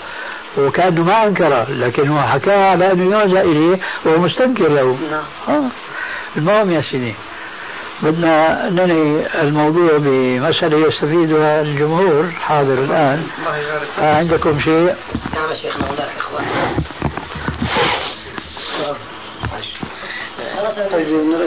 [0.59, 4.99] وكأنه ما أنكره لكن هو حكاها على أنه يوزع إليه وهو مستنكر له.
[5.11, 5.57] نعم.
[5.57, 5.69] آه.
[6.37, 7.15] المهم يا سيدي
[8.03, 13.27] بدنا ننهي الموضوع بمسألة يستفيدها الجمهور حاضر الآن.
[13.99, 14.95] آه عندكم شيء؟
[15.35, 16.47] نعم شيخنا هناك أخوان.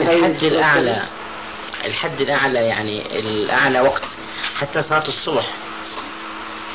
[0.02, 1.02] الحد الأعلى
[1.84, 4.02] الحد الأعلى يعني الأعلى وقت
[4.54, 5.50] حتى صلاة الصبح.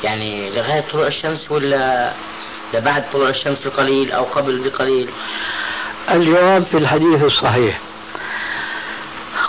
[0.04, 2.12] يعني لغاية طلوع الشمس ولا
[2.74, 5.10] لبعد طلوع الشمس بقليل أو قبل بقليل؟
[6.10, 7.80] الجواب في الحديث الصحيح.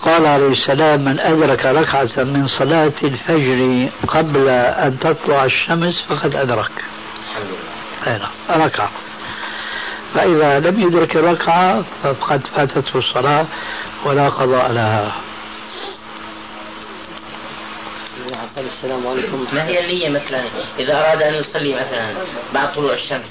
[0.04, 6.72] قال عليه السلام من أدرك ركعة من صلاة الفجر قبل أن تطلع الشمس فقد أدرك.
[7.30, 7.48] الحمد
[8.08, 8.18] لله.
[8.18, 8.92] نعم ركعة
[10.14, 13.46] فإذا لم يدرك الركعة فقد فاتته الصلاة
[14.06, 15.12] ولا قضاء لها.
[18.28, 19.48] السلام عليكم.
[19.54, 20.44] ما هي النية مثلا؟
[20.80, 22.06] إذا أراد أن يصلي مثلا
[22.54, 23.26] بعد طلوع الشمس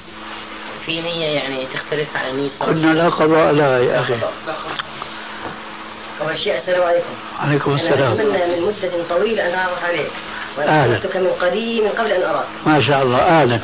[0.87, 4.15] في نية يعني تختلف عن النية قلنا لا قضاء لها يا أخي.
[6.21, 7.15] أول شيء السلام عليكم.
[7.41, 8.13] عليكم السلام.
[8.13, 10.11] أتمنى من مدة طويلة أن أعرف عليك.
[10.59, 10.93] أهلا.
[10.93, 12.47] رأيتك من قديم من قبل أن أراك.
[12.67, 13.61] ما شاء الله أهلا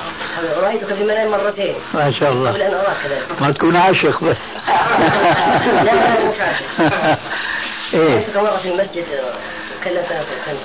[0.57, 1.75] رأيتك في المنام مرتين.
[1.95, 4.37] ما شاء قبل الله أن أراك كذلك ما تكون عاشق بس.
[5.87, 6.65] لا لا مش عاشق.
[7.95, 8.15] إيه.
[8.15, 9.05] رأيتك مرة في المسجد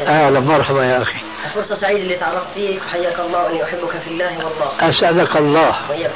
[0.07, 1.19] أهلا مرحبا يا أخي.
[1.55, 4.89] فرصة سعيدة اللي تعرفت فيك وحياك الله وأني أحبك في الله والله.
[4.89, 5.89] اسعدك الله.
[5.89, 6.11] وإياك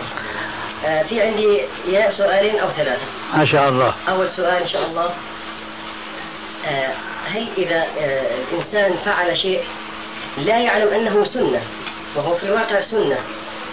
[0.86, 3.06] آه، في عندي يا سؤالين أو ثلاثة.
[3.34, 3.94] ما شاء الله.
[4.10, 5.14] أول سؤال إن شاء الله.
[6.68, 6.94] آه،
[7.26, 9.64] هل إذا آه، الإنسان فعل شيء
[10.38, 11.62] لا يعلم أنه سنة
[12.16, 13.18] وهو في الواقع سنة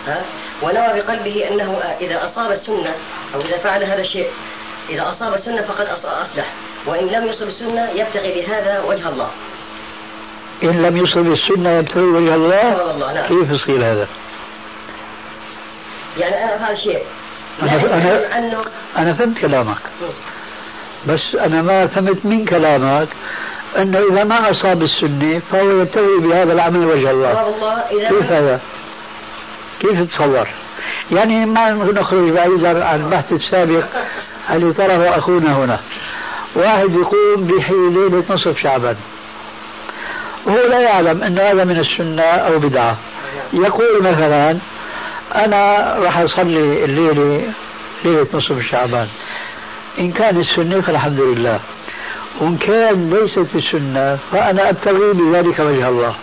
[0.06, 0.24] ها
[0.62, 2.94] ونوى بقلبه أنه إذا أصاب السنة
[3.34, 4.30] أو إذا فعل هذا الشيء
[4.88, 6.52] إذا أصاب السنة فقد أص- أصلح.
[6.86, 9.30] وإن لم يصب السنة يبتغي بهذا وجه الله.
[10.64, 13.26] إن لم يصل السنة يبتغي وجه الله؟ والله نعم.
[13.26, 14.06] كيف يصير هذا؟
[16.18, 17.02] يعني أنا افعل شيء.
[17.60, 18.64] أنا- أنا- عنه
[18.98, 19.76] أنا فهمت كلامك.
[21.08, 23.08] بس أنا ما فهمت من كلامك
[23.78, 27.46] أنه إذا ما أصاب السنة فهو يبتغي بهذا العمل وجه الله.
[27.46, 28.60] والله إذا كيف هذا؟
[29.80, 30.48] كيف تصور؟
[31.10, 33.84] يعني ما نخرج بعيدا عن البحث السابق
[34.50, 35.80] اللي طرحه أخونا هنا.
[36.54, 38.96] واحد يقوم بليله نصف شعبان.
[40.46, 42.96] وهو لا يعلم أن هذا من السنة أو بدعة.
[43.52, 44.58] يقول مثلا
[45.34, 47.52] أنا راح أصلي الليلة
[48.04, 49.08] ليلة نصف شعبان.
[49.98, 51.60] إن كان السنة فالحمد لله.
[52.40, 56.14] وإن كان ليست السنة فأنا أبتغي بذلك وجه الله.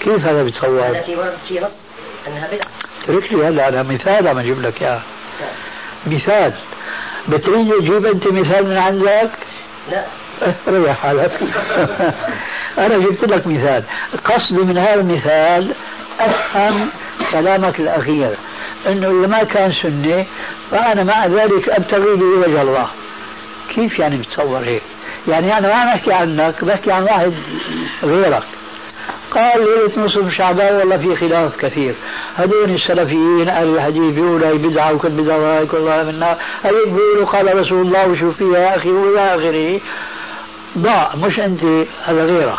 [0.00, 0.96] كيف هذا بيتصور؟
[1.48, 1.58] في
[2.28, 2.66] أنها بدعة
[3.08, 5.00] اترك لي هلا أنا مثال عم أجيب لك إياه.
[6.06, 6.52] مثال.
[7.28, 9.30] بتريد تجيب أنت مثال من عندك
[9.90, 10.04] لا.
[10.68, 11.40] ريح حالك
[12.84, 13.82] أنا جبت لك مثال.
[14.24, 15.74] قصدي من هذا المثال
[16.20, 16.88] أفهم
[17.32, 18.30] كلامك الأخير.
[18.86, 20.26] إنه إذا ما كان سنة
[20.70, 22.88] فأنا مع ذلك أبتغي به وجه الله.
[23.74, 24.82] كيف يعني بتصور هيك؟
[25.28, 27.32] يعني أنا ما بحكي عنك بحكي عن واحد
[28.02, 28.42] غيرك.
[29.30, 31.94] قال ليلة نصف شعبان والله في خلاف كثير.
[32.40, 36.38] هذول السلفيين أهل الحديث بيقولوا هي بدعه وكل بدعة وهي كلها منها.
[36.62, 39.80] هذول بيقولوا قال رسول الله وشو فيها يا أخي والى اخره
[40.78, 41.64] ضاع مش أنت
[42.04, 42.58] هذا غيرك.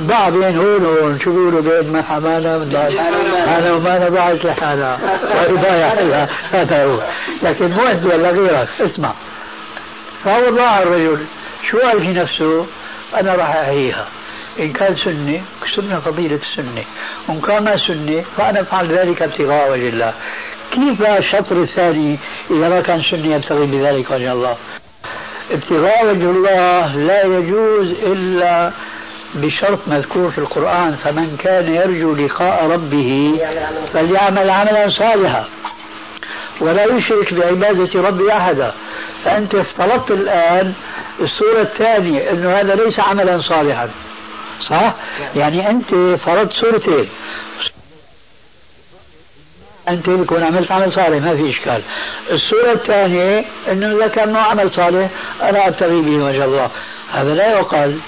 [0.00, 4.98] ضاع بين هون وهون شو بيقولوا بين ما حمانا من أنا وما ضاعت لحالها.
[5.50, 6.98] ضايع هذا هو.
[7.42, 8.68] لكن مو أنت ولا غيرك.
[8.80, 9.12] اسمع.
[10.24, 11.18] فهو ضاع الرجل
[11.70, 12.66] شو قال في نفسه؟
[13.20, 14.06] أنا راح أحييها.
[14.58, 15.42] إن كان سنه
[15.76, 16.84] سنة فضيلة السنة
[17.28, 20.12] وإن كان ما سنه فأنا أفعل ذلك ابتغاء وجه الله.
[20.72, 22.18] كيف الشطر الثاني
[22.50, 24.56] إذا ما كان سنه يبتغي بذلك وجه الله؟
[25.50, 28.72] ابتغاء وجه الله لا يجوز إلا
[29.34, 33.40] بشرط مذكور في القرآن فمن كان يرجو لقاء ربه
[33.92, 35.44] فليعمل عملا صالحا.
[36.60, 38.72] ولا يشرك بعبادة ربه أحدا.
[39.24, 40.72] فأنت افترضت الآن
[41.20, 43.88] الصورة الثانية أنه هذا ليس عملا صالحا.
[44.68, 44.94] صح؟
[45.36, 45.94] يعني أنت
[46.24, 47.08] فرضت صورتين
[49.88, 51.82] أنت يكون عملت عمل صالح ما في إشكال
[52.30, 55.10] الصورة الثانية أنه إذا كان نوع عمل صالح
[55.42, 56.70] أنا أبتغي به وجه الله
[57.12, 57.98] هذا لا يقال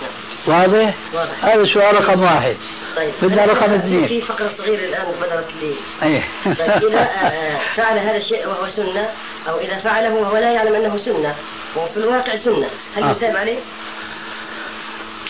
[0.47, 1.45] واضح؟ واضح.
[1.45, 2.57] هذا السؤال رقم واحد
[2.97, 6.25] طيب بدنا رقم في اثنين فقرة صغيرة الآن بدرت لي أيه.
[6.45, 9.09] طيب إذا آه، فعل هذا الشيء وهو سنة
[9.49, 11.35] أو إذا فعله وهو لا يعلم أنه سنة
[11.77, 13.11] وفي الواقع سنة هل آه.
[13.11, 13.59] يثاب عليه؟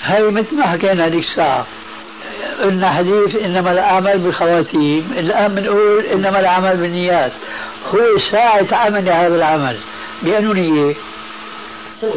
[0.04, 1.66] هاي مثل ما حكينا هذيك الساعة.
[2.62, 7.32] قلنا حديث إنما الأعمال بالخواتيم الآن بنقول إنما الأعمال بالنيات.
[7.94, 7.98] هو
[8.32, 9.78] ساعة عمل هذا العمل.
[10.22, 10.94] بأنه نية
[12.00, 12.10] سنة.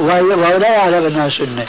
[0.00, 1.66] وهي- وهو لا يعلم أنها سنة.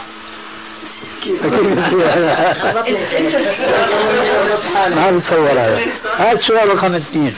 [4.95, 5.79] ما بتصور هذا.
[6.17, 7.35] هذا السؤال رقم اثنين.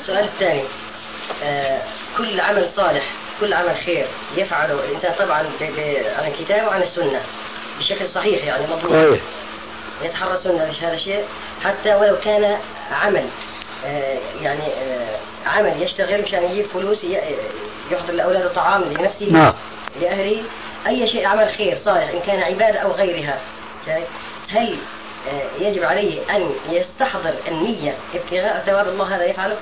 [0.00, 0.62] السؤال الثاني.
[1.44, 1.78] آه،
[2.18, 5.44] كل عمل صالح كل عمل خير يفعله الإنسان طبعا
[6.16, 7.20] عن الكتاب وعن السنة
[7.78, 9.18] بشكل صحيح يعني مضبوط
[10.02, 11.24] يتحرى السنة في هذا الشيء
[11.64, 12.58] حتى ولو كان
[12.92, 13.28] عمل
[13.86, 16.98] آه، يعني آه، عمل يشتغل مشان يجيب فلوس
[17.90, 19.52] يحضر لأولاده طعام لنفسه نعم.
[20.00, 20.42] لأهله
[20.86, 23.40] أي شيء عمل خير صالح إن كان عبادة أو غيرها؟
[24.48, 24.76] هل
[25.28, 29.56] آه، يجب عليه أن يستحضر النية ابتغاء ثواب الله هذا يفعله؟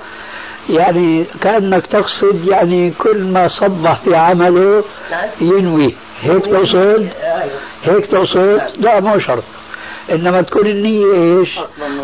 [0.69, 5.29] يعني كأنك تقصد يعني كل ما صبح في عمله نعم.
[5.41, 5.95] ينوي.
[6.21, 7.49] هيك تقصد؟ آه،
[7.83, 9.43] هيك تقصد؟ لا مو شرط.
[10.11, 11.59] إنما تكون النية إيش؟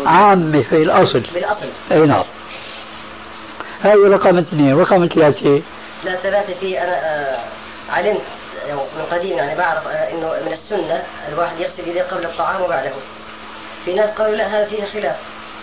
[0.06, 1.22] عامة في الأصل.
[1.34, 2.24] بالأصل أي نعم.
[3.82, 4.78] هذه رقم اثنين.
[4.78, 5.62] رقم ثلاثة.
[6.04, 7.38] لا ثلاثة في أنا آه،
[7.90, 8.20] علمت
[8.70, 12.90] من قديم يعني بعرف آه، إنه من السنة الواحد يغسل يديه قبل الطعام وبعده.
[13.84, 15.16] في ناس قالوا لا هذا فيه خلاف.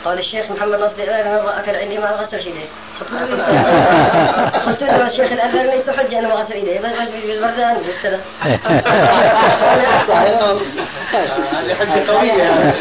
[0.06, 2.70] قال الشيخ محمد نصر الألباني أكل عندي ما غسل يديه
[4.66, 8.20] قلت له الشيخ الألباني ليس حجة أنا ما غسل يديه بس بالبردان قلت له.
[11.60, 12.74] هذه حجة قوية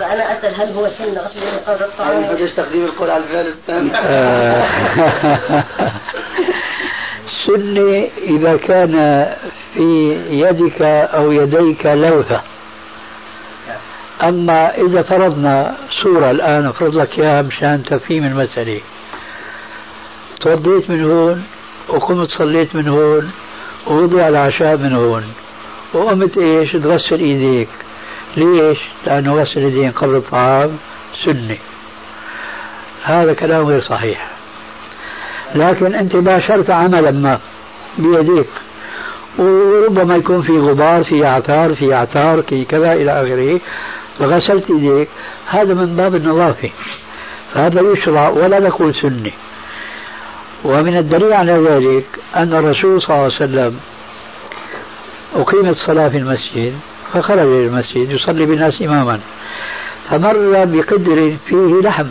[0.00, 3.90] فأنا أسأل هل هو سنة غسل يديه قبل الطعام؟ بدأش تقديم القول على الفعل الثاني
[7.46, 9.26] سنة إذا كان
[9.74, 12.40] في يدك أو يديك لوثة.
[14.22, 18.80] أما إذا فرضنا صورة الآن أفرض لك إياها مشان تفهيم المسألة.
[20.40, 21.44] توضيت من هون
[21.88, 23.30] وقمت صليت من هون
[23.86, 25.24] ووضع العشاء من هون
[25.92, 27.68] وقمت إيش؟ تغسل إيديك.
[28.36, 30.78] ليش؟ لأنه غسل اليدين قبل الطعام
[31.24, 31.58] سنة.
[33.02, 34.30] هذا كلام غير صحيح.
[35.54, 37.38] لكن أنت باشرت عملا ما
[37.98, 38.46] بيديك
[39.38, 43.60] وربما يكون في غبار في عثار في عثار في كذا إلى آخره.
[44.18, 45.08] فغسلت إيديك.
[45.46, 46.70] هذا من باب النظافة.
[47.54, 49.32] فهذا يشرع ولا نقول سنة
[50.64, 52.04] ومن الدليل على ذلك
[52.36, 53.80] أن الرسول صلى الله عليه وسلم
[55.36, 56.74] أقيمت الصلاة في المسجد
[57.12, 59.20] فخرج إلى المسجد يصلي بالناس إماما.
[60.10, 62.06] فمر بقدر فيه لحم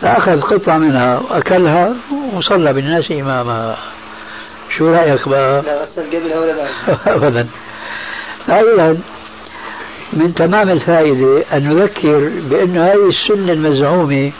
[0.00, 1.94] فأخذ قطعة منها وأكلها
[2.32, 3.76] وصلى بالناس إماما.
[4.78, 7.48] شو رأيك بقى؟ لا غسل قبلها ولا بعد؟ أبدا.
[10.16, 14.32] من تمام الفائدة أن نذكر بأن هذه السنة المزعومة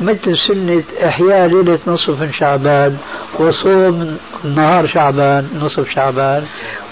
[0.00, 2.96] مثل سنة إحياء ليلة نصف من شعبان
[3.38, 6.44] وصوم نهار شعبان نصف شعبان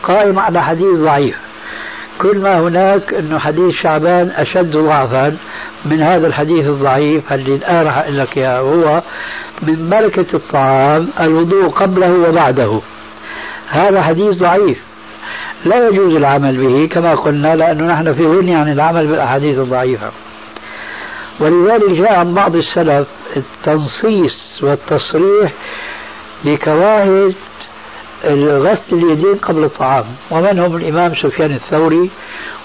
[0.02, 1.36] قائم على حديث ضعيف.
[2.18, 5.36] كل ما هناك أنه حديث شعبان أشد ضعفا
[5.84, 9.02] من هذا الحديث الضعيف اللي الآن راح لك وهو
[9.62, 12.80] من بركة الطعام الوضوء قبله وبعده.
[13.68, 14.78] هذا حديث ضعيف.
[15.64, 20.10] لا يجوز العمل به كما قلنا لأنه نحن في غني عن العمل بالأحاديث الضعيفة.
[21.40, 25.52] ولذلك جاء عن بعض السلف التنصيص والتصريح
[26.44, 27.32] بكراهة
[28.34, 30.04] غسل اليدين قبل الطعام.
[30.30, 32.10] ومنهم الإمام سفيان الثوري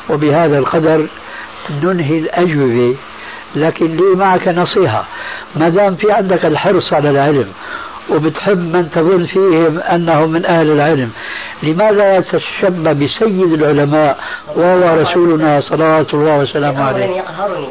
[0.10, 1.08] وبهذا القدر
[1.84, 2.96] ننهي الأجوبة.
[3.56, 5.06] لكن لي معك نصيحة
[5.56, 7.48] ما دام في عندك الحرص على العلم
[8.12, 11.12] وبتحب من تظن فيهم أنهم من أهل العلم.
[11.64, 14.18] لماذا تتشبه بسيد العلماء
[14.56, 17.68] وهو رسولنا صلوات الله وسلامه عليه؟ يقهرني.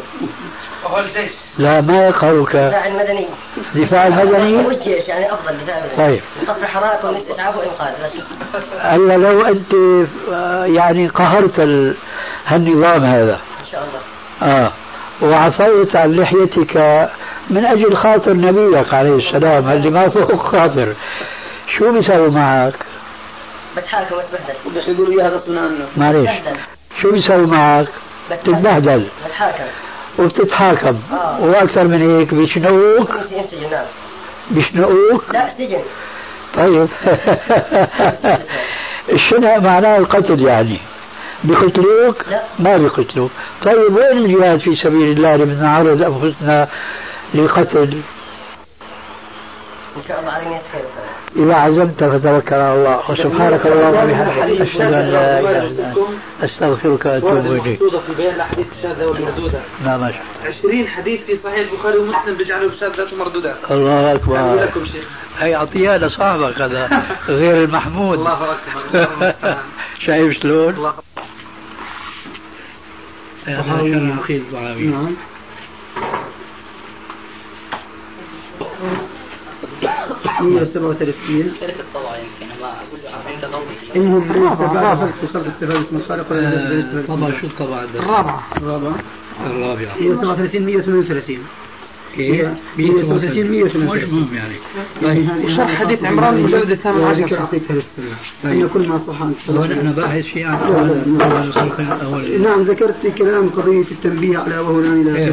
[0.85, 1.33] وهو الجيش.
[1.59, 2.55] لا ما يقهرك.
[2.57, 3.27] الدفاع المدني
[3.75, 6.21] دفاع المدني؟ والجيش يعني أفضل دفاع المدني طيب.
[6.47, 7.89] صف حرائق واستسعاف وإنقاذ
[8.95, 9.75] ألا لو أنت
[10.33, 11.95] آه، يعني قهرت ال-
[12.47, 13.35] هالنظام هذا.
[13.35, 13.89] إن شاء
[14.43, 14.53] الله.
[14.57, 14.73] آه.
[15.23, 16.77] وعفوت عن لحيتك
[17.51, 20.95] من أجل خاطر نبيك عليه السلام اللي ما فوق خاطر؟
[21.79, 22.75] شو بيسوي معك؟
[23.77, 25.87] بتحاكم واتبهدل وبدك يقولوا إياها غصبا عنه.
[25.97, 26.31] معلش
[27.03, 27.87] شو بيسوي معك؟
[28.45, 29.65] تتبهدل بتحاكم
[30.19, 30.99] وبتتحاكم.
[31.13, 31.41] آه.
[31.41, 33.11] وأكثر من هيك بيشنقوك؟
[33.71, 33.85] نعم.
[34.51, 35.83] بيشنقوك؟ لا سجن.
[36.55, 36.89] طيب.
[39.13, 40.81] الشنق معناه القتل يعني.
[41.45, 42.43] بيقتلوك؟ لا.
[42.59, 43.31] ما بيقتلوك.
[43.65, 46.69] طيب وين الجهاد في سبيل الله؟ اللي بدنا نعرض أنفسنا
[47.35, 48.03] لقتل
[49.97, 55.41] إن شاء الله خير إذا عزمت فتوكل على الله وسبحانك اللهم وبحمدك أشهد أن لا
[55.41, 55.99] إله إلا أنت
[56.43, 57.79] أستغفرك وأتوب إليك.
[57.79, 59.61] في بيان الأحاديث الشاذة والمردودة.
[59.85, 64.63] نعم ما شاء 20 حديث في صحيح البخاري ومسلم بيجعلوا شاذات ومردودات الله أقول أكبر
[64.63, 65.05] لكم شيخ.
[65.39, 68.19] هي عطية لصاحبك هذا غير المحمود.
[68.19, 69.25] الله أكبر
[70.07, 70.95] شايف شلون؟ الله
[74.31, 75.15] الضعاوي نعم.
[80.41, 82.73] 137 شركة طبعا يمكن ما
[83.97, 88.43] انهم الرابعة في صرف استفادة المصارف ولا طبعا شو الطبعة؟ الرابعة.
[88.57, 88.95] الرابعة
[89.47, 91.39] الرابعة 137 138
[92.19, 94.55] كيف؟ 138 مش 138 مهم يعني؟
[95.45, 97.49] وشرح حديث عمران المجلد الثامن عشر؟
[98.45, 100.45] أن كل ما صح عن أنا باحث في
[102.39, 105.27] نعم ذكرت في كلام قضية التنبيه على وهنا إلى إيه،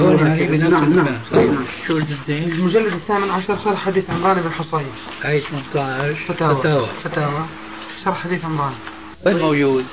[0.44, 1.06] يعني نعم نعم.
[1.34, 1.66] نعم.
[1.88, 1.98] شو؟
[2.30, 4.88] المجلد الثامن عشر شرح حديث عمران بن حصين.
[5.24, 6.56] هاي 18 فتاوى.
[6.56, 6.88] فتاوى.
[7.04, 7.46] فتاوى.
[8.06, 8.74] شرح حديث عمران.
[9.28, 9.86] موجود؟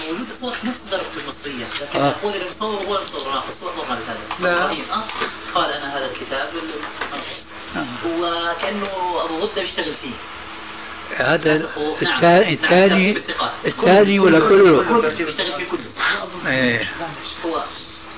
[0.00, 2.10] موجود صور نفس الدرجة المصرية لكن آه.
[2.10, 4.70] يقول المصور هو المصور الصور مو هذا لا.
[4.70, 5.06] آه.
[5.54, 6.48] قال أنا هذا الكتاب
[7.76, 7.86] آه.
[8.06, 10.14] وكأنه أبو غدة بيشتغل فيه
[11.16, 11.66] هذا نعم.
[12.02, 12.54] الثاني نعم.
[12.54, 13.22] الثاني.
[13.66, 16.90] الثاني ولا كله؟ بيشتغل فيه كله إيه
[17.46, 17.64] هو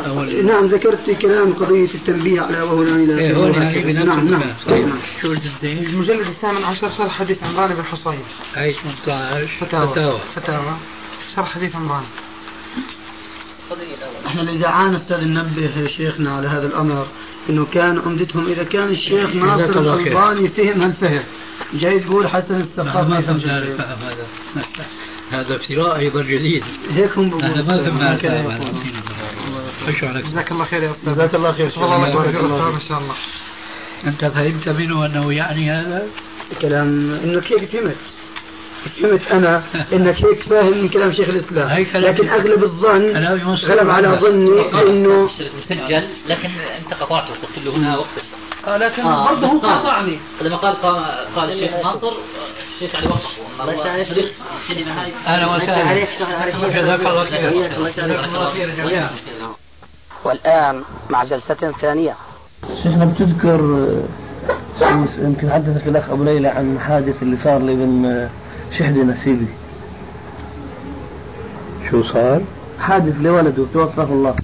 [0.06, 4.54] أول نعم ذكرت في كلام قضية التنبيه على وهنا إلى إيه نعم نعم.
[4.68, 4.98] طيب نعم.
[5.22, 8.20] شو؟ المجلد الثامن عشر شرح حديث عمران بن حصين.
[8.56, 8.74] هاي
[9.06, 9.88] 18 فتاوى.
[9.88, 10.20] فتاوى.
[10.36, 10.78] فتاوى.
[11.36, 12.04] شرح حديث عمران.
[14.28, 17.08] إحنا الإذاعان أستاذ ننبه شيخنا على هذا الأمر
[17.50, 19.80] إنه كان عمدتهم إذا كان الشيخ ناصر.
[19.80, 21.24] الألباني فهم هالفهم
[21.74, 23.18] جاي تقول حسن لا الثقافي ما.
[23.20, 24.28] الفهم هذا.
[25.32, 26.64] هذا افتراء أيضا جديد.
[26.90, 27.48] هيك هم بيقولوا.
[27.48, 28.02] أنا ما يقولون.
[30.04, 30.22] هذا.
[30.22, 31.14] جزاك الله خير يا أستاذ.
[31.14, 31.72] جزاك الله خير.
[31.78, 32.36] والله فيك.
[32.74, 33.16] إن شاء الله.
[34.06, 36.08] أنت فهمت منه أنه يعني هذا؟
[36.62, 37.96] كلام انك هيك فهمت
[39.02, 39.64] فهمت أنا
[39.94, 41.86] انك هيك فاهم من كلام شيخ الإسلام.
[41.96, 43.18] لكن أغلب الظن
[43.66, 44.08] غلب على.
[44.08, 45.30] ظني إنه
[45.60, 48.24] مسجل لكن أنت قطعته قلت له هنا وقف
[48.68, 49.60] آه لكن آه، برضه هو.
[49.60, 50.20] قاطعني.
[50.42, 50.76] لما قال
[51.36, 52.14] قال الشيخ ناصر.
[52.76, 53.20] الشيخ علي الله
[55.28, 56.08] أهلا وسهلا.
[56.82, 58.10] جزاك الله خير الله يسعدك.
[58.10, 59.10] جزاك الله خير جميعا.
[60.24, 62.16] والآن مع جلسة ثانية.
[62.84, 63.60] شيخنا بتذكر
[64.82, 68.30] آه، يمكن حدثك الأخ أبو ليلى عن حادث اللي صار لابن
[68.80, 69.46] شحده نسيبي.
[71.92, 72.42] شو صار؟
[72.80, 74.36] حادث لولده توفاه الله.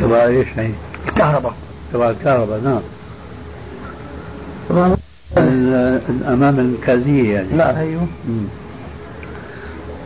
[0.00, 0.70] تبع إيش هي؟
[1.16, 1.54] كهرباء
[1.92, 2.80] تبع الكهرباء نعم.
[4.68, 4.96] طبعا
[6.08, 7.48] الامام الكازيه يعني.
[7.52, 7.76] نعم.
[7.76, 8.06] أيوه.
[8.28, 8.44] مم.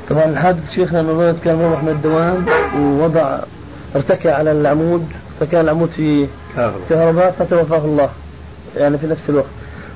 [0.09, 2.47] طبعا الحادث شيخنا انه الولد كان مروح من الدوام
[2.79, 3.39] ووضع
[3.97, 5.07] ارتكى على العمود
[5.41, 6.81] فكان العمود في كهرباء.
[6.89, 8.09] كهرباء فتوفاه الله.
[8.77, 9.47] يعني في نفس الوقت.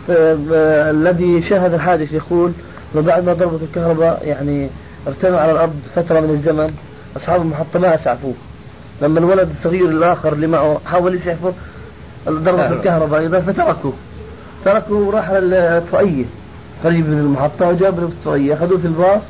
[0.08, 2.52] الذي شاهد الحادث يقول
[2.94, 4.68] انه بعد ما ضربت الكهرباء يعني
[5.06, 6.74] ارتمى على الأرض فترة من الزمن
[7.16, 8.34] أصحاب المحطة ما اسعفوه
[9.02, 11.52] لما الولد الصغير الآخر اللي معه حاول يسعفه
[12.26, 12.72] ضربت كهرباء.
[12.72, 13.92] الكهرباء أيضا فتركوه.
[14.64, 16.24] تركوه وراح على الطفئيه
[16.84, 19.22] قريب من المحطة وجاب له الطفئيه أخذوه في الباص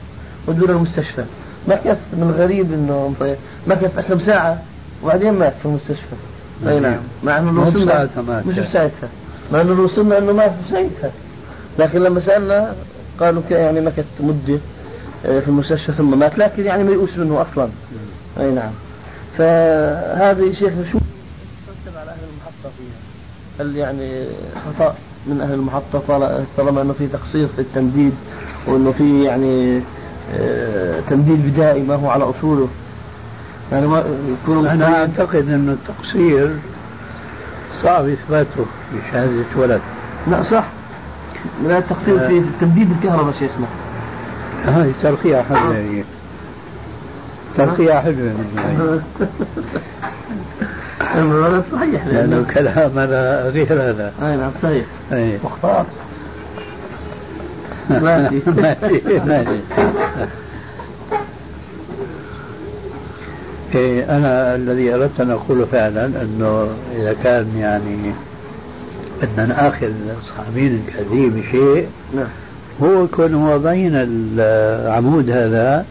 [0.48, 1.24] ودوه للمستشفى.
[1.68, 3.14] مكث من الغريب إنه
[3.66, 4.62] مكث أكثر من ساعة
[5.04, 6.16] وبعدين مات في المستشفى.
[6.66, 7.00] أي نعم.
[7.22, 8.08] مع إنه وصلنا.
[8.46, 9.08] مش بساعتها.
[9.52, 11.10] مع إنه وصلنا إنه مات بساعتها
[11.78, 12.74] لكن لما سألنا
[13.20, 14.58] قالوا ك- يعني مكث مده
[15.26, 16.38] آه، في المستشفى ثم مات.
[16.38, 17.68] لكن يعني ما يؤس منه أصلا.
[18.40, 18.70] أي نعم.
[19.38, 23.64] فهذه شيخ شو؟ ترتب على أهل المحطة فيها.
[23.66, 24.26] هل يعني
[24.66, 24.94] خطأ
[25.26, 28.12] من أهل المحطة طال- طالما إنه في تقصير في التمديد
[28.66, 29.82] وإنه في يعني
[30.38, 32.68] آه، تمديد بدائي ما هو على أصوله؟
[33.72, 34.04] يعني ما
[34.42, 36.50] يكون أنا أعتقد انه التقصير
[37.82, 39.80] صعب إثباته بشهاده ولد
[40.30, 40.64] لا صح.
[41.66, 43.66] لا التقصير في تمديد الكهرباء شيخنا
[44.66, 46.02] هاي ترقية حلوة هي
[48.22, 49.00] منه هي.
[51.20, 52.06] الولد صحيح.
[52.06, 54.12] لأنه كلام هذا غير هذا.
[54.22, 54.84] أي نعم صحيح.
[55.12, 55.38] أي.
[55.44, 55.86] مختار
[57.90, 58.40] ماشي.
[58.46, 59.60] ماشي ماشي
[63.74, 68.12] إيه أنا الذي أردت أن أقوله فعلا أنه إذا كان يعني
[69.22, 69.92] بدنا نأخذ
[70.28, 71.86] صحابين الكذيب بشيء.
[72.16, 72.26] نعم.
[72.82, 75.84] هو يكون هو بين العمود هذا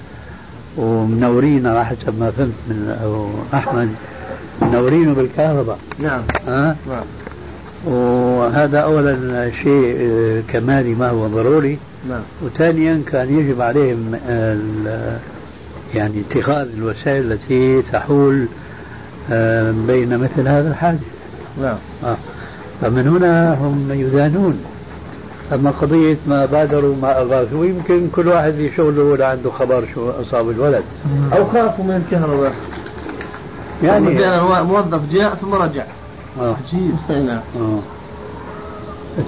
[0.77, 3.89] ومنورينه على حسب ما فهمت من أبو أحمد
[4.61, 5.77] منورينه بالكهرباء.
[5.99, 6.21] نعم.
[6.47, 7.03] ها؟ نعم.
[7.85, 11.77] وهذا أولا شيء آه، كمالي ما هو ضروري.
[12.09, 12.21] نعم.
[12.43, 15.17] وثانيا كان يجب عليهم ال-
[15.95, 18.45] يعني اتخاذ الوسائل التي تحول
[19.31, 20.99] آه، بين مثل هذا الحادث
[21.61, 21.77] نعم.
[22.03, 22.17] آه.
[22.81, 24.59] فمن هنا هم يدانون
[25.53, 30.09] أما قضية ما بادروا ما أغاثوا يمكن كل واحد في شغله ولا عنده خبر شو
[30.09, 30.83] أصاب الولد.
[31.33, 32.53] أو خافوا من الكهرباء
[33.83, 35.83] يعني موظف جاء ثم رجع.
[36.41, 36.55] آه.
[36.67, 36.95] عجيب.
[37.09, 37.79] اي نعم آه.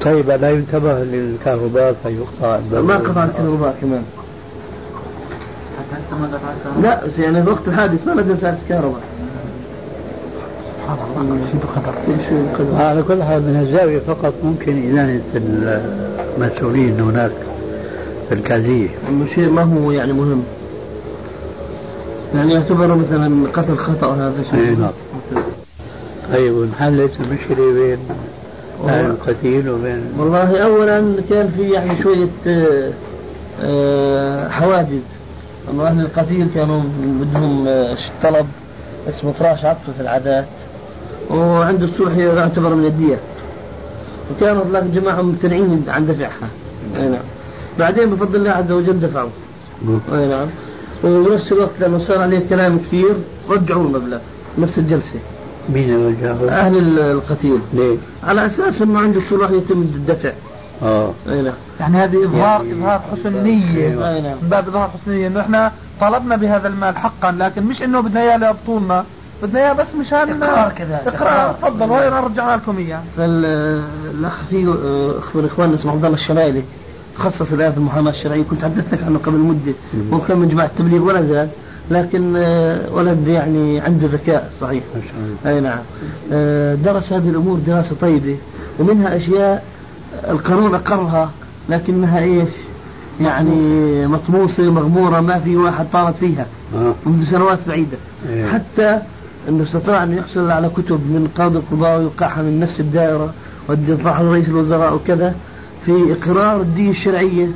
[0.02, 2.86] طيب لا ينتبه للكهرباء فيقطع الباب.
[2.86, 4.04] ما قطع الكهرباء كمان.
[6.82, 9.02] لا يعني في وقت الحادث ما نزل ساعة الكهرباء.
[12.80, 15.22] على كل حال من الزاوية فقط ممكن إدانة
[16.38, 17.32] المسؤولين هناك
[18.30, 18.90] في الكازية.
[19.36, 20.44] شيء ما هو يعني مهم؟
[22.36, 24.60] يعني يعتبر مثلا قتل خطأ هذا شيء.
[24.60, 24.92] إي نعم.
[26.34, 27.98] طيب وانحلت المشكلة بين
[28.90, 32.30] القتيل وبين والله أولا كان في يعني شوية
[33.62, 35.02] آه، حواجز.
[35.72, 38.48] أنه أهل القتيل كانوا بدهم آه، طلب
[39.10, 40.46] اسمه فراش عطف في العادات.
[41.32, 43.20] وعند الصلح يعتبر من الدية.
[44.32, 46.50] وكانوا هناك جماعة ممتنعين عن دفعها.
[46.96, 47.22] أي نعم.
[47.80, 49.30] بعدين بفضل الله عز وجل دفعوا.
[50.14, 50.48] أي نعم.
[51.04, 53.16] وبنفس الوقت لما صار عليه كلام كثير
[53.50, 54.20] رجعوا المبلغ
[54.58, 55.20] نفس الجلسة.
[55.74, 57.60] مين رجعوا؟ أهل القتيل.
[57.74, 60.32] ليه؟ على أساس أنه عند الصلح يتم الدفع.
[60.84, 61.12] آه.
[61.28, 61.54] أي نعم.
[61.80, 63.88] يعني هذه اظهار يعني اظهار حسن نية.
[63.88, 64.38] أي نعم.
[64.42, 65.72] من باب إظهار حسن نية إنه إحنا
[66.02, 69.06] طلبنا بهذا المال حقا لكن مش إنه بدنا إياه لابطولنا
[69.44, 71.02] بدنا اياه بس مشان إقرار كذا.
[71.08, 71.54] إقرار.
[71.62, 74.66] تفضل وهي رجعنا لكم اياه فالأخ في
[75.20, 76.64] اخ من اخواننا اسمه عبد الله الشمايلي
[77.18, 79.74] تخصص الان في المحاماة الشرعية كنت حدثت لك عنه قبل مدة
[80.14, 81.48] هو كان من جماعة التبليغ ولا زال
[81.92, 84.84] لكن آه، ولد يعني عنده ذكاء صحيح.
[84.96, 85.56] ما شاء الله.
[85.56, 85.80] أي نعم.
[86.34, 88.38] آه، درس هذه الأمور دراسة طيبة
[88.80, 89.64] ومنها أشياء
[90.30, 91.32] القانون أقرها
[91.70, 92.54] لكنها إيش؟
[93.22, 96.46] يعني مطموسة مغمورة ما في واحد طالب فيها.
[97.06, 97.98] منذ سنوات بعيدة.
[98.30, 98.48] إيه.
[98.48, 99.00] حتى
[99.50, 103.34] انه استطاع أن يحصل على كتب من قاضي القضاء ويوقعها من نفس الدائرة
[103.70, 105.36] ويرفعها لرئيس الوزراء وكذا
[105.86, 107.48] في إقرار الدية الشرعيه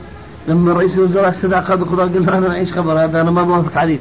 [0.48, 3.78] لما رئيس الوزراء استدعى قاضي القضاء قال له أنا معيش خبر هذا أنا ما بوافق
[3.78, 4.00] عليه.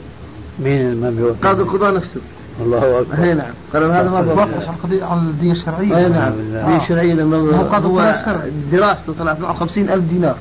[0.58, 2.20] مين ما بيوافق؟ قاضي القضاء نفسه.
[2.60, 3.24] الله أكبر.
[3.24, 3.52] أي نعم.
[3.72, 4.68] قال له هذا ما بوافق.
[4.68, 5.96] عن القضية عن الديه الشرعية.
[5.96, 6.32] أي نعم.
[6.32, 6.60] بالله.
[6.60, 8.50] الدية الشرعية لأنه هو قاضي هو القضاء الشرعي.
[8.72, 10.36] دراسته طلعت معه خمسين ألف دينار.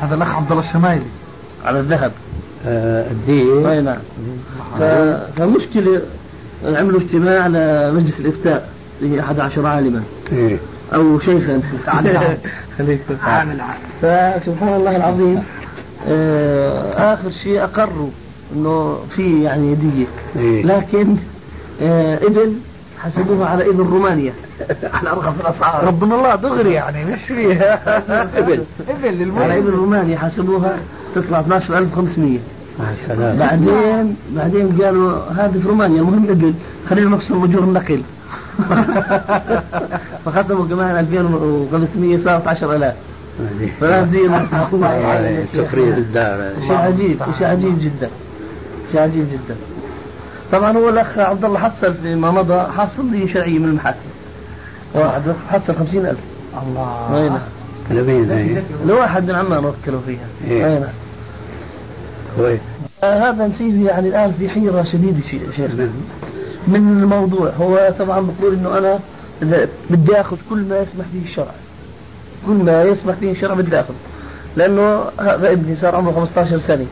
[0.00, 1.04] هذا الأخ عبد الله الشمايلي.
[1.64, 2.12] على الذهب.
[2.66, 3.98] آه الدية أي نعم.
[4.78, 4.82] ف...
[6.64, 8.68] عملوا اجتماع لمجلس الإفتاء
[9.00, 10.02] فيه 11 عالما.
[10.32, 10.56] إيه.
[10.94, 11.60] أو شيخا.
[11.86, 12.36] عالم.
[13.22, 15.42] عامل عام فسبحان الله العظيم
[16.08, 18.10] آه آخر شيء اقروا
[18.56, 20.06] إنه في يعني دية
[20.36, 20.62] إيه.
[20.64, 21.16] لكن
[21.80, 22.52] آه إبل
[23.00, 24.32] حسبوها على إبل رومانيا.
[24.94, 25.84] على أرغب الأسعار.
[25.86, 27.80] ربنا الله دغري يعني مش فيها
[28.38, 28.64] إبل.
[28.88, 29.32] إبل.
[29.38, 30.76] على إبل رومانيا حسبوها
[31.14, 32.38] تطلع 12500
[32.80, 36.54] يا سلام بعدين بعدين قالوا هذه في رومانيا المهم ابل
[36.88, 38.02] خلينا نقصر اجور النقل
[40.24, 42.94] فختموا كمان 2500 صارت 10000
[43.80, 46.52] فلا زي آه، سخرية الدار.
[46.60, 48.10] شيء عجيب شيء عجيب جدا.
[48.92, 49.56] شيء عجيب جدا.
[50.52, 53.98] طبعا هو الأخ عبد الله حصل فيما مضى حصل لي شرعيه من المحاكم.
[54.94, 56.16] واحد حصل 50000
[56.62, 57.08] الله
[58.36, 60.26] هي؟ لواحد من عمان وكلوا فيها.
[60.48, 60.88] إيه.
[62.38, 62.60] اي نعم كويس.
[63.04, 65.88] آه، هذا نسيب يعني الآن في حيرة شديدة شي- شيخنا
[66.68, 68.98] من الموضوع هو طبعا بقول إنه أنا
[69.90, 71.50] بدي آخذ كل ما يسمح به الشرع.
[72.46, 73.94] كل ما يسمح به الشرع بدي آخذ.
[74.56, 76.86] لأنه هذا ابني صار عمره 15 سنة.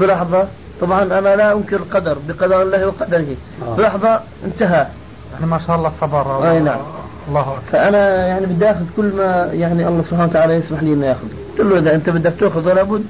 [0.00, 0.48] بلحظة
[0.80, 3.36] طبعا أنا لا أنكر القدر بقدر الله وقدره.
[3.68, 3.76] آه.
[3.76, 4.86] بلحظة انتهى.
[5.34, 6.80] يعني ما شاء الله صبر أي نعم.
[7.28, 7.58] الله أكبر.
[7.72, 11.26] فأنا يعني بدي آخذ كل ما يعني الله سبحانه وتعالى يسمح لي اني اخذ
[11.58, 13.04] قلت له إذا أنت بدك تأخذ لابد آه،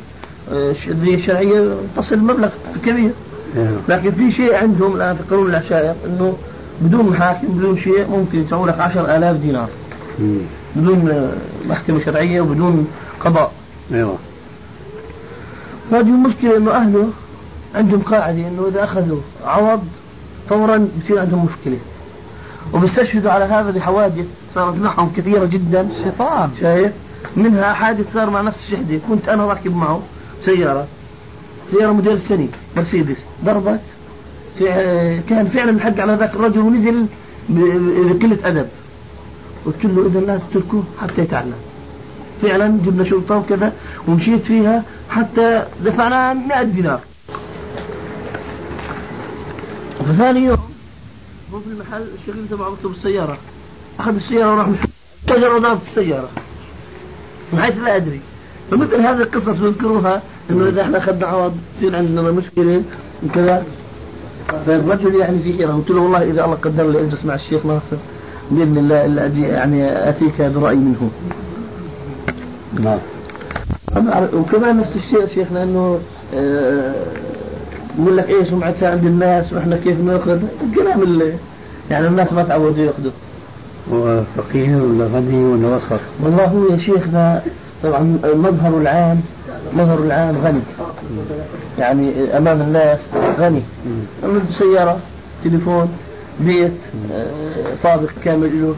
[0.88, 2.50] الدية الشرعيه تصل مبلغ
[2.84, 3.10] كبير.
[3.56, 3.76] إيه.
[3.88, 6.36] لكن في شيء عندهم الان في قانون العشائر إنه
[6.80, 9.68] بدون محاكم بدون شيء ممكن يدفعوا لك 10000 دينار.
[10.76, 11.30] بدون
[11.68, 12.86] محكمة شرعية وبدون
[13.24, 13.52] قضاء.
[13.92, 14.16] أيوه.
[15.92, 17.08] هذه المشكلة إنه أهله
[17.74, 19.82] عندهم قاعدة إنه إذا أخذوا عوض
[20.48, 21.78] فورا بصير عندهم مشكلة.
[22.72, 25.88] وبيستشهدوا على هذا بحوادث صارت معهم كثيرة جدا.
[26.04, 26.50] شيطان.
[26.60, 26.92] شايف؟
[27.36, 30.00] منها حادث صار مع نفس الشحده كنت أنا راكب معه.
[30.44, 30.86] سيارة.
[31.70, 33.16] سيارة موديل سني مرسيدس.
[33.44, 33.80] ضربت.
[35.28, 37.06] كان فعلا الحق على ذاك الرجل ونزل
[37.48, 38.68] ب- بقلة أدب.
[39.66, 41.54] قلت له اذا لا تتركوه حتى يتعلم.
[42.42, 43.72] فعلا جبنا شرطة وكذا
[44.08, 47.00] ومشيت فيها حتى دفعنا 100 دينار.
[50.08, 50.58] فثاني يوم
[51.54, 53.38] هو في المحل الشغل تبعه مكتوب السيارة.
[54.00, 54.82] أخذ السيارة وراح مشي
[55.28, 56.28] شجر وضرب السيارة.
[57.52, 58.20] من حيث لا أدري.
[58.70, 62.82] فمثل هذه القصص بيذكروها إنه إذا إحنا أخذنا عوض تصير عندنا مشكلة
[63.26, 63.64] وكذا.
[64.66, 67.96] فالرجل يعني في حيرة قلت له والله إذا الله قدر لي اجلس مع الشيخ ناصر
[68.50, 71.10] بإذن الله إلا أجي يعني أتيك برأي منه.
[72.80, 72.98] نعم.
[74.34, 75.98] وكمان نفس الشيء شيخنا إنه
[76.34, 76.94] آه،
[77.98, 80.38] بقول لك إيش سمعتها عند الناس وإحنا كيف نأخذ؟
[80.70, 81.32] الكلام اللي
[81.90, 83.10] يعني الناس ما تعودوا يأخذوا.
[83.92, 87.42] هو فقير ولا غني ولا وسط؟ والله هو يا شيخنا
[87.82, 89.20] طبعا مظهر العام
[89.76, 90.60] مظهر العام غني.
[91.78, 92.98] يعني أمام الناس
[93.38, 93.62] غني.
[94.22, 94.98] عنده سياره
[95.44, 95.88] تليفون
[96.40, 96.72] بيت
[97.82, 98.74] طابق كامل له.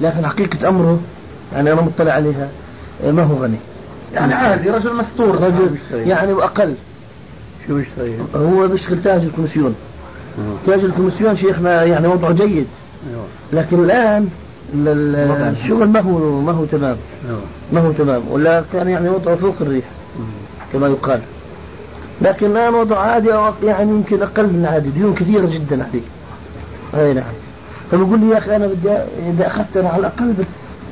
[0.00, 1.00] لكن حقيقة أمره
[1.52, 2.48] يعني أنا مطلع عليها
[3.04, 3.58] ما هو غني.
[4.14, 5.40] يعني عادي رجل مستور.
[5.40, 6.74] رجل يعني وأقل.
[7.66, 9.74] شو بيشتغل؟ هو بيشتغل تاع ال commission.
[10.66, 12.66] تاع ال commission شيخنا يعني وضعه جيد.
[13.52, 14.28] لكن الآن
[14.74, 16.96] ال- ال- الشغل ما هو ما هو تمام.
[17.72, 18.22] ما هو تمام.
[18.30, 19.84] ولا كان يعني وضعه فوق الريح
[20.72, 21.20] كما يقال.
[22.22, 26.02] لكن الآن وضعه عادي أو يعني يمكن أقل من العادي ديون كثيرة جدا عليه.
[27.06, 27.24] أي نعم.
[27.90, 28.90] فبقول لي يا أخي أنا بدي
[29.34, 30.34] إذا أخذت أنا على الأقل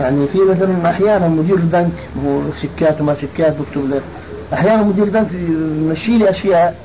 [0.00, 1.92] يعني في مثلا أحيانا مدير البنك
[2.26, 4.00] هو شيكات وما شيكات بكتب له.
[4.52, 6.76] أحيانا مدير البنك يمشي لي أشياء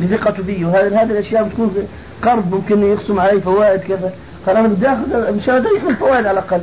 [0.00, 1.74] لثقته بي وهذه هذه الأشياء بتكون
[2.22, 4.12] قرض ممكن يخصم علي فوائد كذا.
[4.46, 6.60] قال أنا بدي آخذ مشان أريح من الفوائد على الأقل.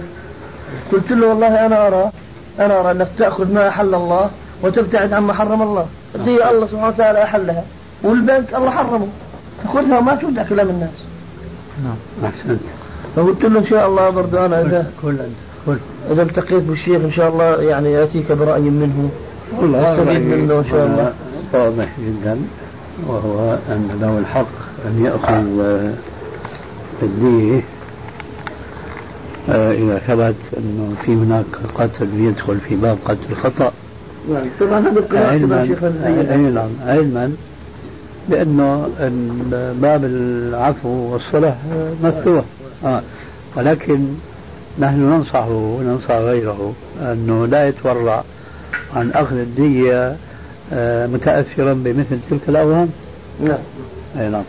[0.92, 2.12] قلت له والله أنا أرى
[2.60, 4.30] أنا أرى أنك تأخذ ما أحل الله
[4.64, 5.86] وتبتعد عما حرم الله.
[6.16, 7.64] دي الله سبحانه وتعالى أحلها.
[8.04, 9.08] والبنك الله حرمه.
[9.74, 10.98] خذها وما تودع كلام الناس.
[11.84, 12.30] نعم.
[12.32, 12.60] أحسنت.
[13.16, 15.40] فقلت له إن شاء الله برضه أنا إذا كل أنت.
[15.66, 15.78] كل
[16.12, 19.10] إذا التقيت بالشيخ إن شاء الله يعني يأتيك برأي منه.
[19.54, 21.14] استفيد منه إن شاء الله.
[21.54, 22.38] واضح جدا
[23.08, 24.56] وهو أن له الحق
[24.88, 25.46] أن يأخذ
[27.04, 27.62] الدية
[29.50, 33.72] آه، إذا ثبت أنه في هناك قتل يدخل في باب قتل خطأ
[34.30, 37.32] نعم طبعا هذا القراءة علما علما
[38.30, 38.90] بأنه
[39.82, 42.44] باب العفو والصلح آه، مفتوح.
[42.86, 43.02] آه.
[43.56, 44.08] ولكن
[44.80, 48.24] نحن ننصحه وننصح غيره أنه لا يتورع
[48.96, 50.16] عن أخذ الدية
[50.74, 52.90] آه، متأثرا بمثل تلك الأوهام.
[53.44, 53.60] نعم.
[54.20, 54.44] أي نعم.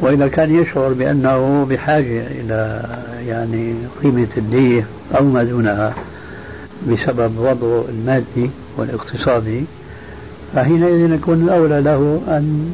[0.00, 2.84] وإذا كان يشعر بأنه بحاجة إلى
[3.26, 4.86] يعني قيمة الدية
[5.18, 5.94] أو ما دونها
[6.88, 9.64] بسبب وضعه المادي والاقتصادي
[10.54, 12.70] فحينئذ يكون الأولى له أن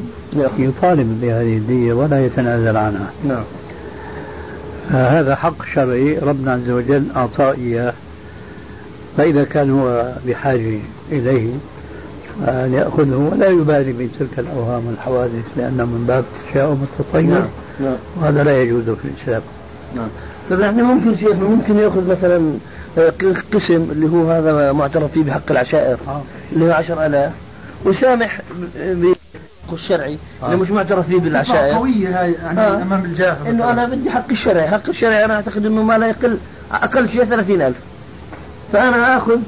[0.58, 3.10] يطالب بهذه الدية ولا يتنازل عنها.
[3.28, 3.44] نعم.
[4.90, 7.92] هذا حق شرعي ربنا عز وجل أعطاه إياه
[9.16, 10.78] فإذا كان هو بحاجة
[11.12, 11.52] إليه
[12.42, 17.48] أن يأخذه ولا يبالي بتلك الأوهام والحوادث لأنه من باب التشاؤم التطير نعم
[17.80, 17.96] نعم.
[18.20, 19.42] وهذا لا يجوز في الإسلام.
[19.96, 20.08] نعم.
[20.50, 22.52] طيب يعني ممكن شيخ ممكن يأخذ مثلا
[22.98, 23.12] آه،
[23.54, 25.96] قسم اللي هو هذا معترف فيه بحق العشائر
[26.52, 27.32] اللي هو 10000
[27.84, 28.40] وسامح
[28.76, 29.14] ب-
[29.72, 31.74] الشرعي اللي مش معترف فيه بالعشائر.
[31.76, 32.82] قوية هاي يعني آه.
[32.82, 36.38] أمام الجاهل إنه أنا بدي حق الشرعي حق الشرعي أنا أعتقد إنه ما لا يقل
[36.72, 37.76] أقل شيء 30000
[38.72, 39.38] فأنا آخذ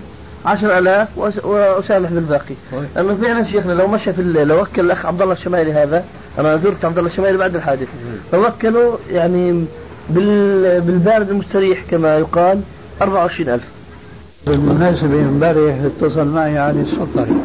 [0.46, 2.54] 10000 وأس- وأسامح بالباقي.
[2.96, 6.04] لأنه فعلا شيخنا لو مشى في الليل لو وكل الأخ عبد الله الشمايلي هذا
[6.38, 7.88] أنا زرت عبد الله الشمايلي بعد الحادث
[8.32, 9.64] فوكلوا يعني
[10.10, 12.60] بال بالبارد المستريح كما يقال
[13.02, 13.60] 24000
[14.46, 17.36] بالمناسبة امبارح اتصل معي علي السطري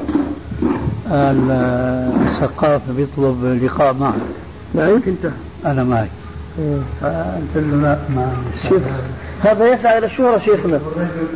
[1.12, 4.14] الثقاف بيطلب لقاء معي
[4.76, 5.32] معك أنت؟
[5.66, 6.08] أنا معي
[7.02, 8.32] فقلت له لا ما
[8.70, 8.82] شوف
[9.44, 10.80] هذا يسعى إلى الشهرة شيخنا.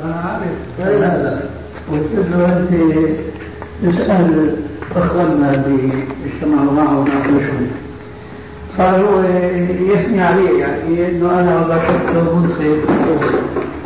[0.06, 0.44] أنا عارف
[1.94, 2.36] أنت
[3.84, 4.56] اسأل
[4.96, 7.68] أخواننا اللي اجتمعوا معه وناقشهم
[8.78, 9.20] صار هو
[9.94, 12.90] يثني علي يعني إنه أنا بشرته منصف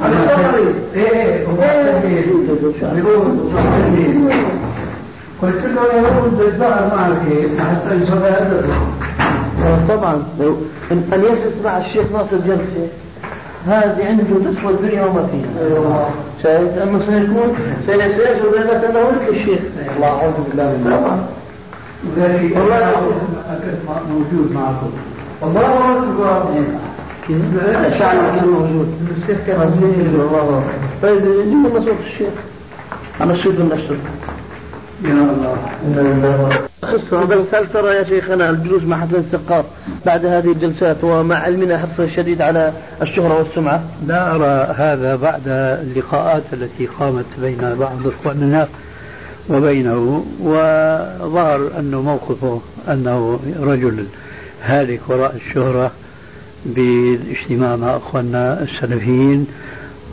[0.06, 0.56] أنا
[0.96, 1.46] إيه إيه
[5.42, 8.66] قلت له يا ولد الظهر معك حتى يصير هذا
[9.90, 10.24] طبعا
[10.92, 12.88] أن يجلس مع الشيخ ناصر جلسة.
[13.68, 16.10] هذه عنده تسوى الدنيا وما فيها.
[16.44, 17.56] شايف؟ أما سيكون
[17.86, 19.60] سيجد الناس أنه ولد الشيخ.
[19.96, 21.24] الله أعوذ بالله من
[22.56, 22.92] والله
[24.10, 24.92] موجود معكم.
[25.44, 26.44] الله اكبر
[27.88, 28.88] الشعر كان موجود.
[29.22, 30.06] الشيخ كان موجود.
[30.08, 30.64] الله
[31.02, 32.34] طيب جيب لنا صوت الشيخ.
[33.22, 33.98] أنا الشيخ النشر.
[36.84, 39.66] قصة هل ترى يا شيخنا الجلوس مع حسن السقاف
[40.06, 46.44] بعد هذه الجلسات ومع علمنا حرصه الشديد على الشهرة والسمعة؟ لا أرى هذا بعد اللقاءات
[46.54, 48.68] التي قامت بين بعض إخواننا
[49.50, 54.06] وبينه وظهر أنه موقفه أنه رجل
[54.64, 55.92] هالك وراء الشهرة
[56.66, 59.48] بالاجتماع مع أخواننا السلفيين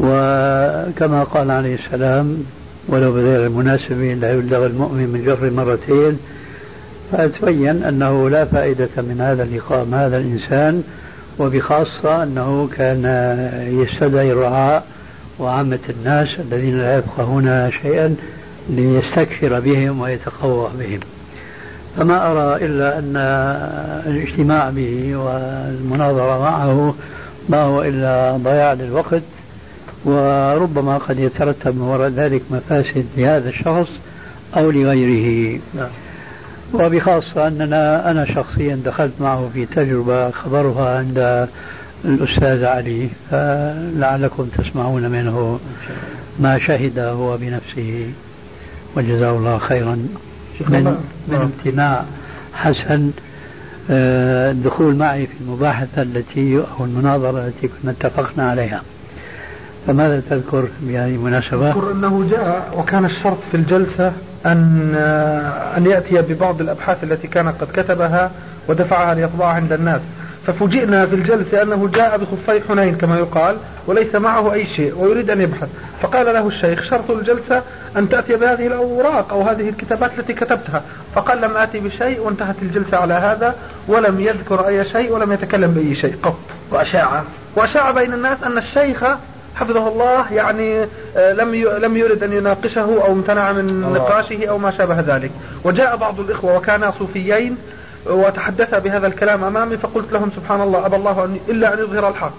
[0.00, 2.44] وكما قال عليه السلام
[2.88, 6.18] ولو بغير المناسبة لا يبلغ المؤمن من جر مرتين
[7.12, 10.82] فتبين أنه لا فائدة من هذا اللقاء مع هذا الإنسان
[11.38, 13.04] وبخاصة أنه كان
[13.82, 14.86] يستدعي الرعاء
[15.38, 18.16] وعامة الناس الذين لا يفقهون شيئا
[18.70, 21.00] ليستكثر بهم ويتقوى بهم.
[21.96, 23.16] فما أرى إلا أن
[24.06, 26.94] الاجتماع به والمناظرة معه
[27.48, 29.22] ما هو إلا ضياع للوقت.
[30.04, 33.88] وربما قد يترتب من وراء ذلك مفاسد لهذا الشخص
[34.56, 35.60] أو لغيره.
[36.74, 41.48] وبخاصة أننا أنا شخصيا دخلت معه في تجربة خبرها عند
[42.04, 45.60] الأستاذ علي فلعلكم تسمعون منه
[46.40, 48.10] ما شهد هو بنفسه.
[48.96, 50.08] وجزاه الله خيرا.
[50.68, 50.96] من,
[51.28, 52.04] من امتناع
[52.54, 53.10] حسن
[53.90, 58.82] آه، الدخول معي في المباحثة التي أو المناظرة التي كنا اتفقنا عليها.
[59.86, 64.12] فماذا تذكر بهذه المناسبة؟ أذكر أنه جاء وكان الشرط في الجلسة
[64.46, 64.94] أن
[65.76, 68.30] أن يأتي ببعض الأبحاث التي كان قد كتبها
[68.68, 70.00] ودفعها ليطبعها عند الناس.
[70.46, 73.56] ففوجئنا في الجلسة أنه جاء بخفي حنين كما يقال
[73.86, 75.68] وليس معه أي شيء ويريد أن يبحث.
[76.00, 77.62] فقال له الشيخ شرط الجلسة
[77.96, 80.82] أن تأتي بهذه الأوراق أو هذه الكتابات التي كتبتها.
[81.14, 82.20] فقال لم آتي بشيء.
[82.20, 83.54] وانتهت الجلسة على هذا
[83.88, 86.38] ولم يذكر أي شيء ولم يتكلم بأي شيء قط.
[86.70, 87.22] وأشاع.
[87.56, 89.04] وأشاع بين الناس أن الشيخ
[89.56, 90.86] حفظه الله يعني
[91.16, 95.30] آه، لم لم يرد أن يناقشه أو امتنع من نقاشه أو ما شابه ذلك،
[95.64, 97.56] وجاء بعض الإخوة وكانا صوفيين
[98.06, 102.34] وتحدث بهذا الكلام أمامي فقلت لهم سبحان الله أبى الله أن إلا أن يظهر الحق.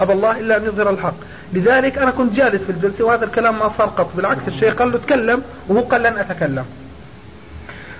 [0.00, 1.14] أبى الله إلا أن يظهر الحق.
[1.52, 4.10] لذلك أنا كنت جالس في الجلسة وهذا الكلام ما صار قط.
[4.16, 6.64] بالعكس الشيخ قال له تكلم وهو قال لن أتكلم.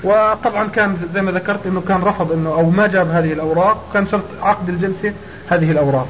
[0.05, 4.09] وطبعا كان زي ما ذكرت إنه كان رفض إنه أو ما جاب هذه الأوراق وكان
[4.09, 5.15] شرط عقد الجلسة
[5.49, 6.09] هذه الأوراق.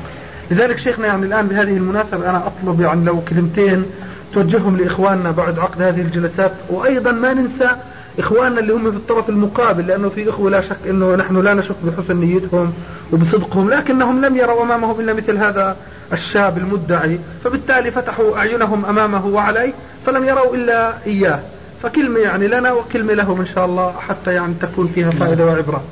[0.51, 3.84] لذلك شيخنا يعني الآن بهذه المناسبة أنا أطلب يعني لو كلمتين
[4.32, 7.70] توجههم لإخواننا بعد عقد هذه الجلسات وأيضا ما ننسى
[8.18, 11.74] إخواننا اللي هم في الطرف المقابل لأنه في إخوة لا شك أنه نحن لا نشك
[11.84, 12.72] بحسن نيتهم
[13.12, 15.76] وبصدقهم لكنهم لم يروا أمامهم إلا مثل هذا
[16.12, 19.72] الشاب المدعي فبالتالي فتحوا أعينهم أمامه وعليه
[20.07, 21.40] فلم يروا إلا إياه.
[21.82, 25.84] فكلمة يعني لنا وكلمة لهم إن شاء الله حتى يعني تكون فيها فائدة وعبرة.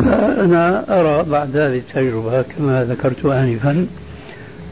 [0.00, 3.86] أنا أرى بعد هذه التجربة كما ذكرت آنفا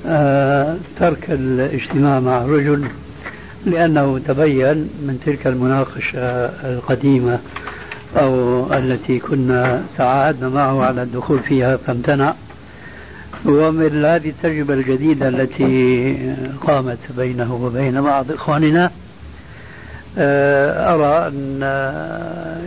[0.07, 2.89] آه، ترك الاجتماع مع رجل
[3.66, 7.39] لأنه تبين من تلك المناقشة القديمة
[8.16, 12.35] أو التي كنا تعاهدنا معه على الدخول فيها فامتنع.
[13.45, 16.16] ومن هذه التجربة الجديدة التي
[16.66, 18.91] قامت بينه وبين بعض إخواننا
[20.18, 21.62] آه، أرى أن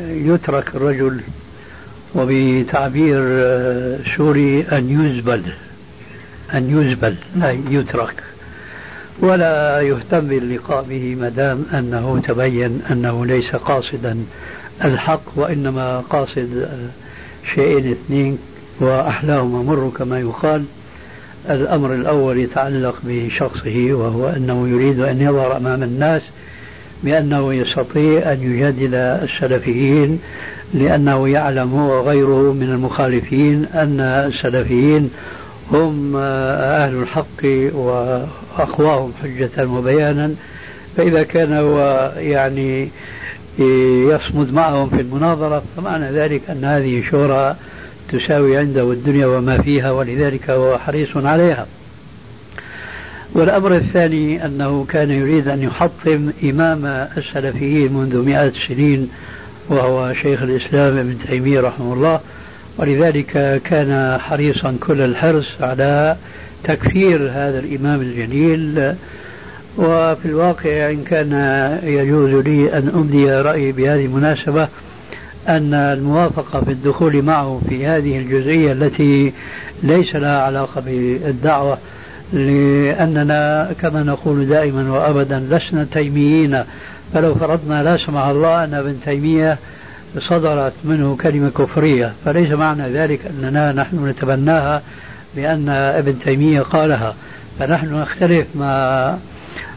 [0.10, 1.22] يترك الرجل
[2.18, 5.41] وبتعبير آه، سوري أن يزبل
[6.53, 8.24] أن يزبل أي يترك.
[9.20, 14.18] ولا يهتم باللقاء به ما دام أنه تبين أنه ليس قاصدا
[14.84, 16.70] الحق وإنما قاصد
[17.55, 18.38] شيئين اثنين
[18.80, 20.65] وأحلاهما مر كما يقال.
[21.49, 26.22] الأمر الأول يتعلق بشخصه وهو أنه يريد أن يظهر أمام الناس
[27.03, 30.20] بأنه يستطيع أن يجادل السلفيين
[30.74, 35.09] لأنه يعلم هو وغيره من المخالفين أن السلفيين
[35.72, 40.34] هم أهل الحق وأقواهم حجة وبيانا.
[40.97, 42.89] فإذا كان هو يعني
[44.09, 47.55] يصمد معهم في المناظرة فمعنى ذلك أن هذه شورى
[48.09, 51.68] تساوي عنده الدنيا وما فيها ولذلك هو حريص عليها.
[53.34, 56.86] والأمر الثاني أنه كان يريد أن يحطم إمام
[57.18, 59.09] السلفيين منذ مئات السنين
[59.70, 62.20] وهو شيخ الإسلام ابن تيمية رحمه الله
[62.78, 66.15] ولذلك كان حريصا كل الحرص على
[66.63, 68.95] تكفير هذا الإمام الجليل.
[69.78, 71.34] وفي الواقع إن كان
[71.84, 74.68] يجوز لي أن أبدي رأيي بهذه المناسبة
[75.49, 79.34] أن الموافقة في الدخول معه في هذه الجزئية التي
[79.84, 81.78] ليس لها علاقة بالدعوة
[82.34, 86.63] لأننا كما نقول دائما وأبدا لسنا تيميين
[87.14, 89.58] فلو فرضنا لا سمح الله أن ابن تيمية
[90.30, 94.82] صدرت منه كلمة كفرية فليس معنى ذلك أننا نحن نتبناها
[95.36, 97.16] بأن ابن تيمية قالها.
[97.60, 99.16] فنحن نختلف مع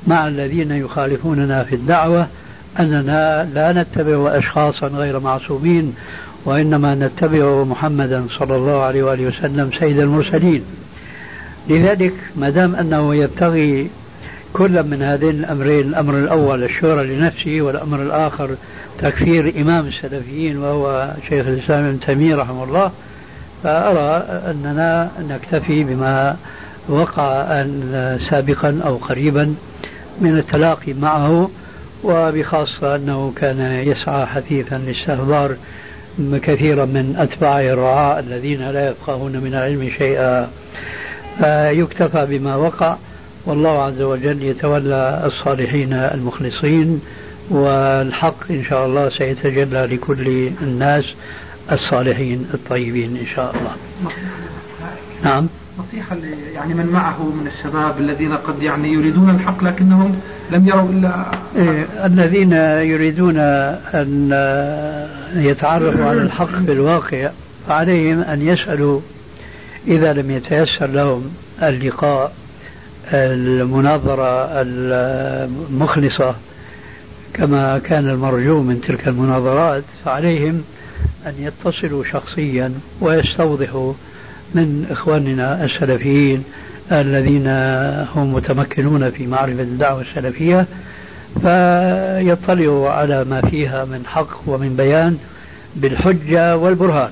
[0.07, 2.27] مع الذين يخالفوننا في الدعوة
[2.81, 5.95] أننا لا نتبع أشخاصا غير معصومين
[6.45, 10.63] وإنما نتبع محمدا صلى الله عليه وآله وسلم سيد المرسلين.
[11.69, 13.91] لذلك ما دام أنه يبتغي
[14.53, 18.57] كل من هذين الأمرين الأمر الأول الشورى لنفسه والأمر الآخر
[18.99, 22.91] تكفير إمام السلفيين وهو شيخ الإسلام ابن تيمية رحمه الله.
[23.63, 26.37] فأرى أننا نكتفي بما
[26.89, 27.67] وقع
[28.31, 29.55] سابقا أو قريبا
[30.21, 31.51] من التلاقي معه
[32.05, 35.57] وبخاصة أنه كان يسعى حثيثا لاستحضار
[36.43, 40.51] كثيرا من أتباعه الرعاء الذين لا يفقهون من العلم شيئا.
[41.39, 42.97] فيكتفى بما وقع.
[43.47, 47.01] والله عز وجل يتولى الصالحين المخلصين
[47.51, 51.05] والحق إن شاء الله سيتجلى لكل الناس
[51.73, 53.73] الصالحين الطيبين إن شاء الله.
[55.23, 55.49] نعم.
[55.79, 56.17] نصيحة
[56.55, 60.21] يعني من معه من الشباب الذين قد يعني يريدون الحق لكنهم
[60.51, 61.27] لم يروا إلا
[61.57, 62.53] إيه الذين
[62.93, 63.39] يريدون
[63.95, 64.31] أن
[65.35, 67.31] يتعرفوا على الحق في الواقع
[67.69, 69.01] فعليهم أن يسألوا
[69.89, 71.31] إذا لم يتيسر لهم
[71.63, 72.33] اللقاء
[73.13, 76.35] المناظرة المخلصة
[77.35, 80.63] كما كان المرجو من تلك المناظرات فعليهم
[81.27, 83.93] أن يتصلوا شخصيا ويستوضحوا
[84.55, 86.45] من إخواننا السلفيين
[86.93, 87.49] الذين
[88.17, 90.67] هم متمكنون في معرفة الدعوة السلفية
[91.35, 95.19] فيطلعوا على ما فيها من حق ومن بيان
[95.77, 97.11] بالحجة والبرهان.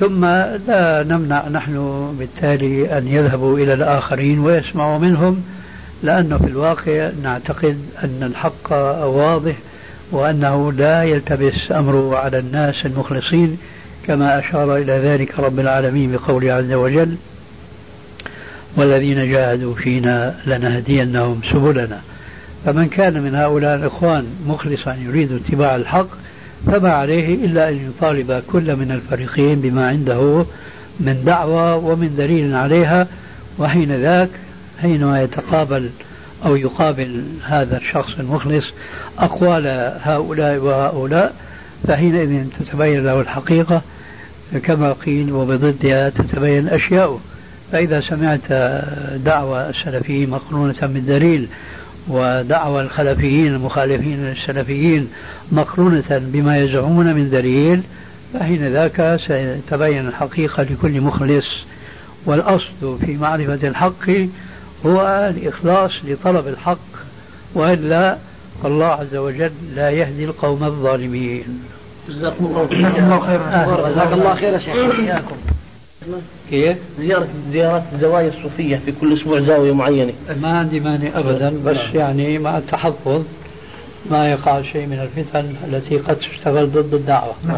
[0.00, 0.24] ثم
[0.68, 1.76] لا نمنع نحن
[2.18, 5.42] بالتالي أن يذهبوا إلى الآخرين ويسمعوا منهم
[6.02, 8.72] لأنه في الواقع نعتقد أن الحق
[9.04, 9.54] واضح
[10.12, 13.58] وأنه لا يلتبس أمره على الناس المخلصين
[14.06, 17.16] كما أشار إلى ذلك رب العالمين بقوله عز وجل
[18.76, 22.00] والذين جاهدوا فينا لنهدينهم سبلنا.
[22.64, 26.08] فمن كان من هؤلاء الإخوان مخلصا يريد اتباع الحق
[26.66, 30.46] فما عليه إلا أن يطالب كل من الفريقين بما عنده
[31.00, 33.06] من دعوة ومن دليل عليها
[33.58, 34.28] وحين ذاك
[34.82, 35.90] حينما يتقابل
[36.44, 38.64] أو يقابل هذا الشخص المخلص
[39.18, 39.66] أقوال
[40.02, 41.34] هؤلاء وهؤلاء
[41.88, 43.82] فحينئذ تتبين له الحقيقة
[44.62, 47.20] كما قيل وبضدها تتبين أشياء
[47.72, 48.52] فإذا سمعت
[49.24, 51.48] دعوة السلفيين مقرونة بالدليل
[52.08, 55.08] ودعوى الخلفيين المخالفين للسلفيين
[55.52, 57.82] مقرونة بما يزعمون من دليل
[58.34, 61.46] فحين ذاك ستبين الحقيقة لكل مخلص.
[62.26, 64.10] والأصل في معرفة الحق
[64.86, 66.78] هو الإخلاص لطلب الحق
[67.54, 68.16] وإلا
[68.62, 71.62] فالله عز وجل لا يهدي القوم الظالمين.
[72.08, 73.90] جزاكم الله خيرا.
[73.90, 75.22] جزاك الله خير يا شيخ.
[76.50, 80.12] كيف؟ زيارة زيارات الزوايا الصوفية في كل أسبوع زاوية معينة.
[80.40, 83.24] ما عندي مانع أبدا بس يعني مع التحفظ
[84.10, 87.34] ما يقع شيء من الفتن التي قد تشتغل ضد الدعوة.
[87.46, 87.56] نعم.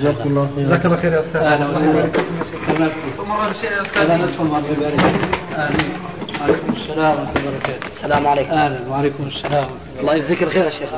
[0.00, 0.66] جزاكم الله خيرا.
[0.66, 1.40] جزاك الله خير يا أستاذ.
[1.40, 2.04] أهلا وسهلا.
[5.56, 5.84] أهلا.
[6.40, 7.86] وعليكم السلام ورحمة الله وبركاته.
[7.96, 8.52] السلام عليكم.
[8.52, 9.68] أهلا وعليكم السلام
[10.00, 10.88] الله يجزيك الخير يا شيخ.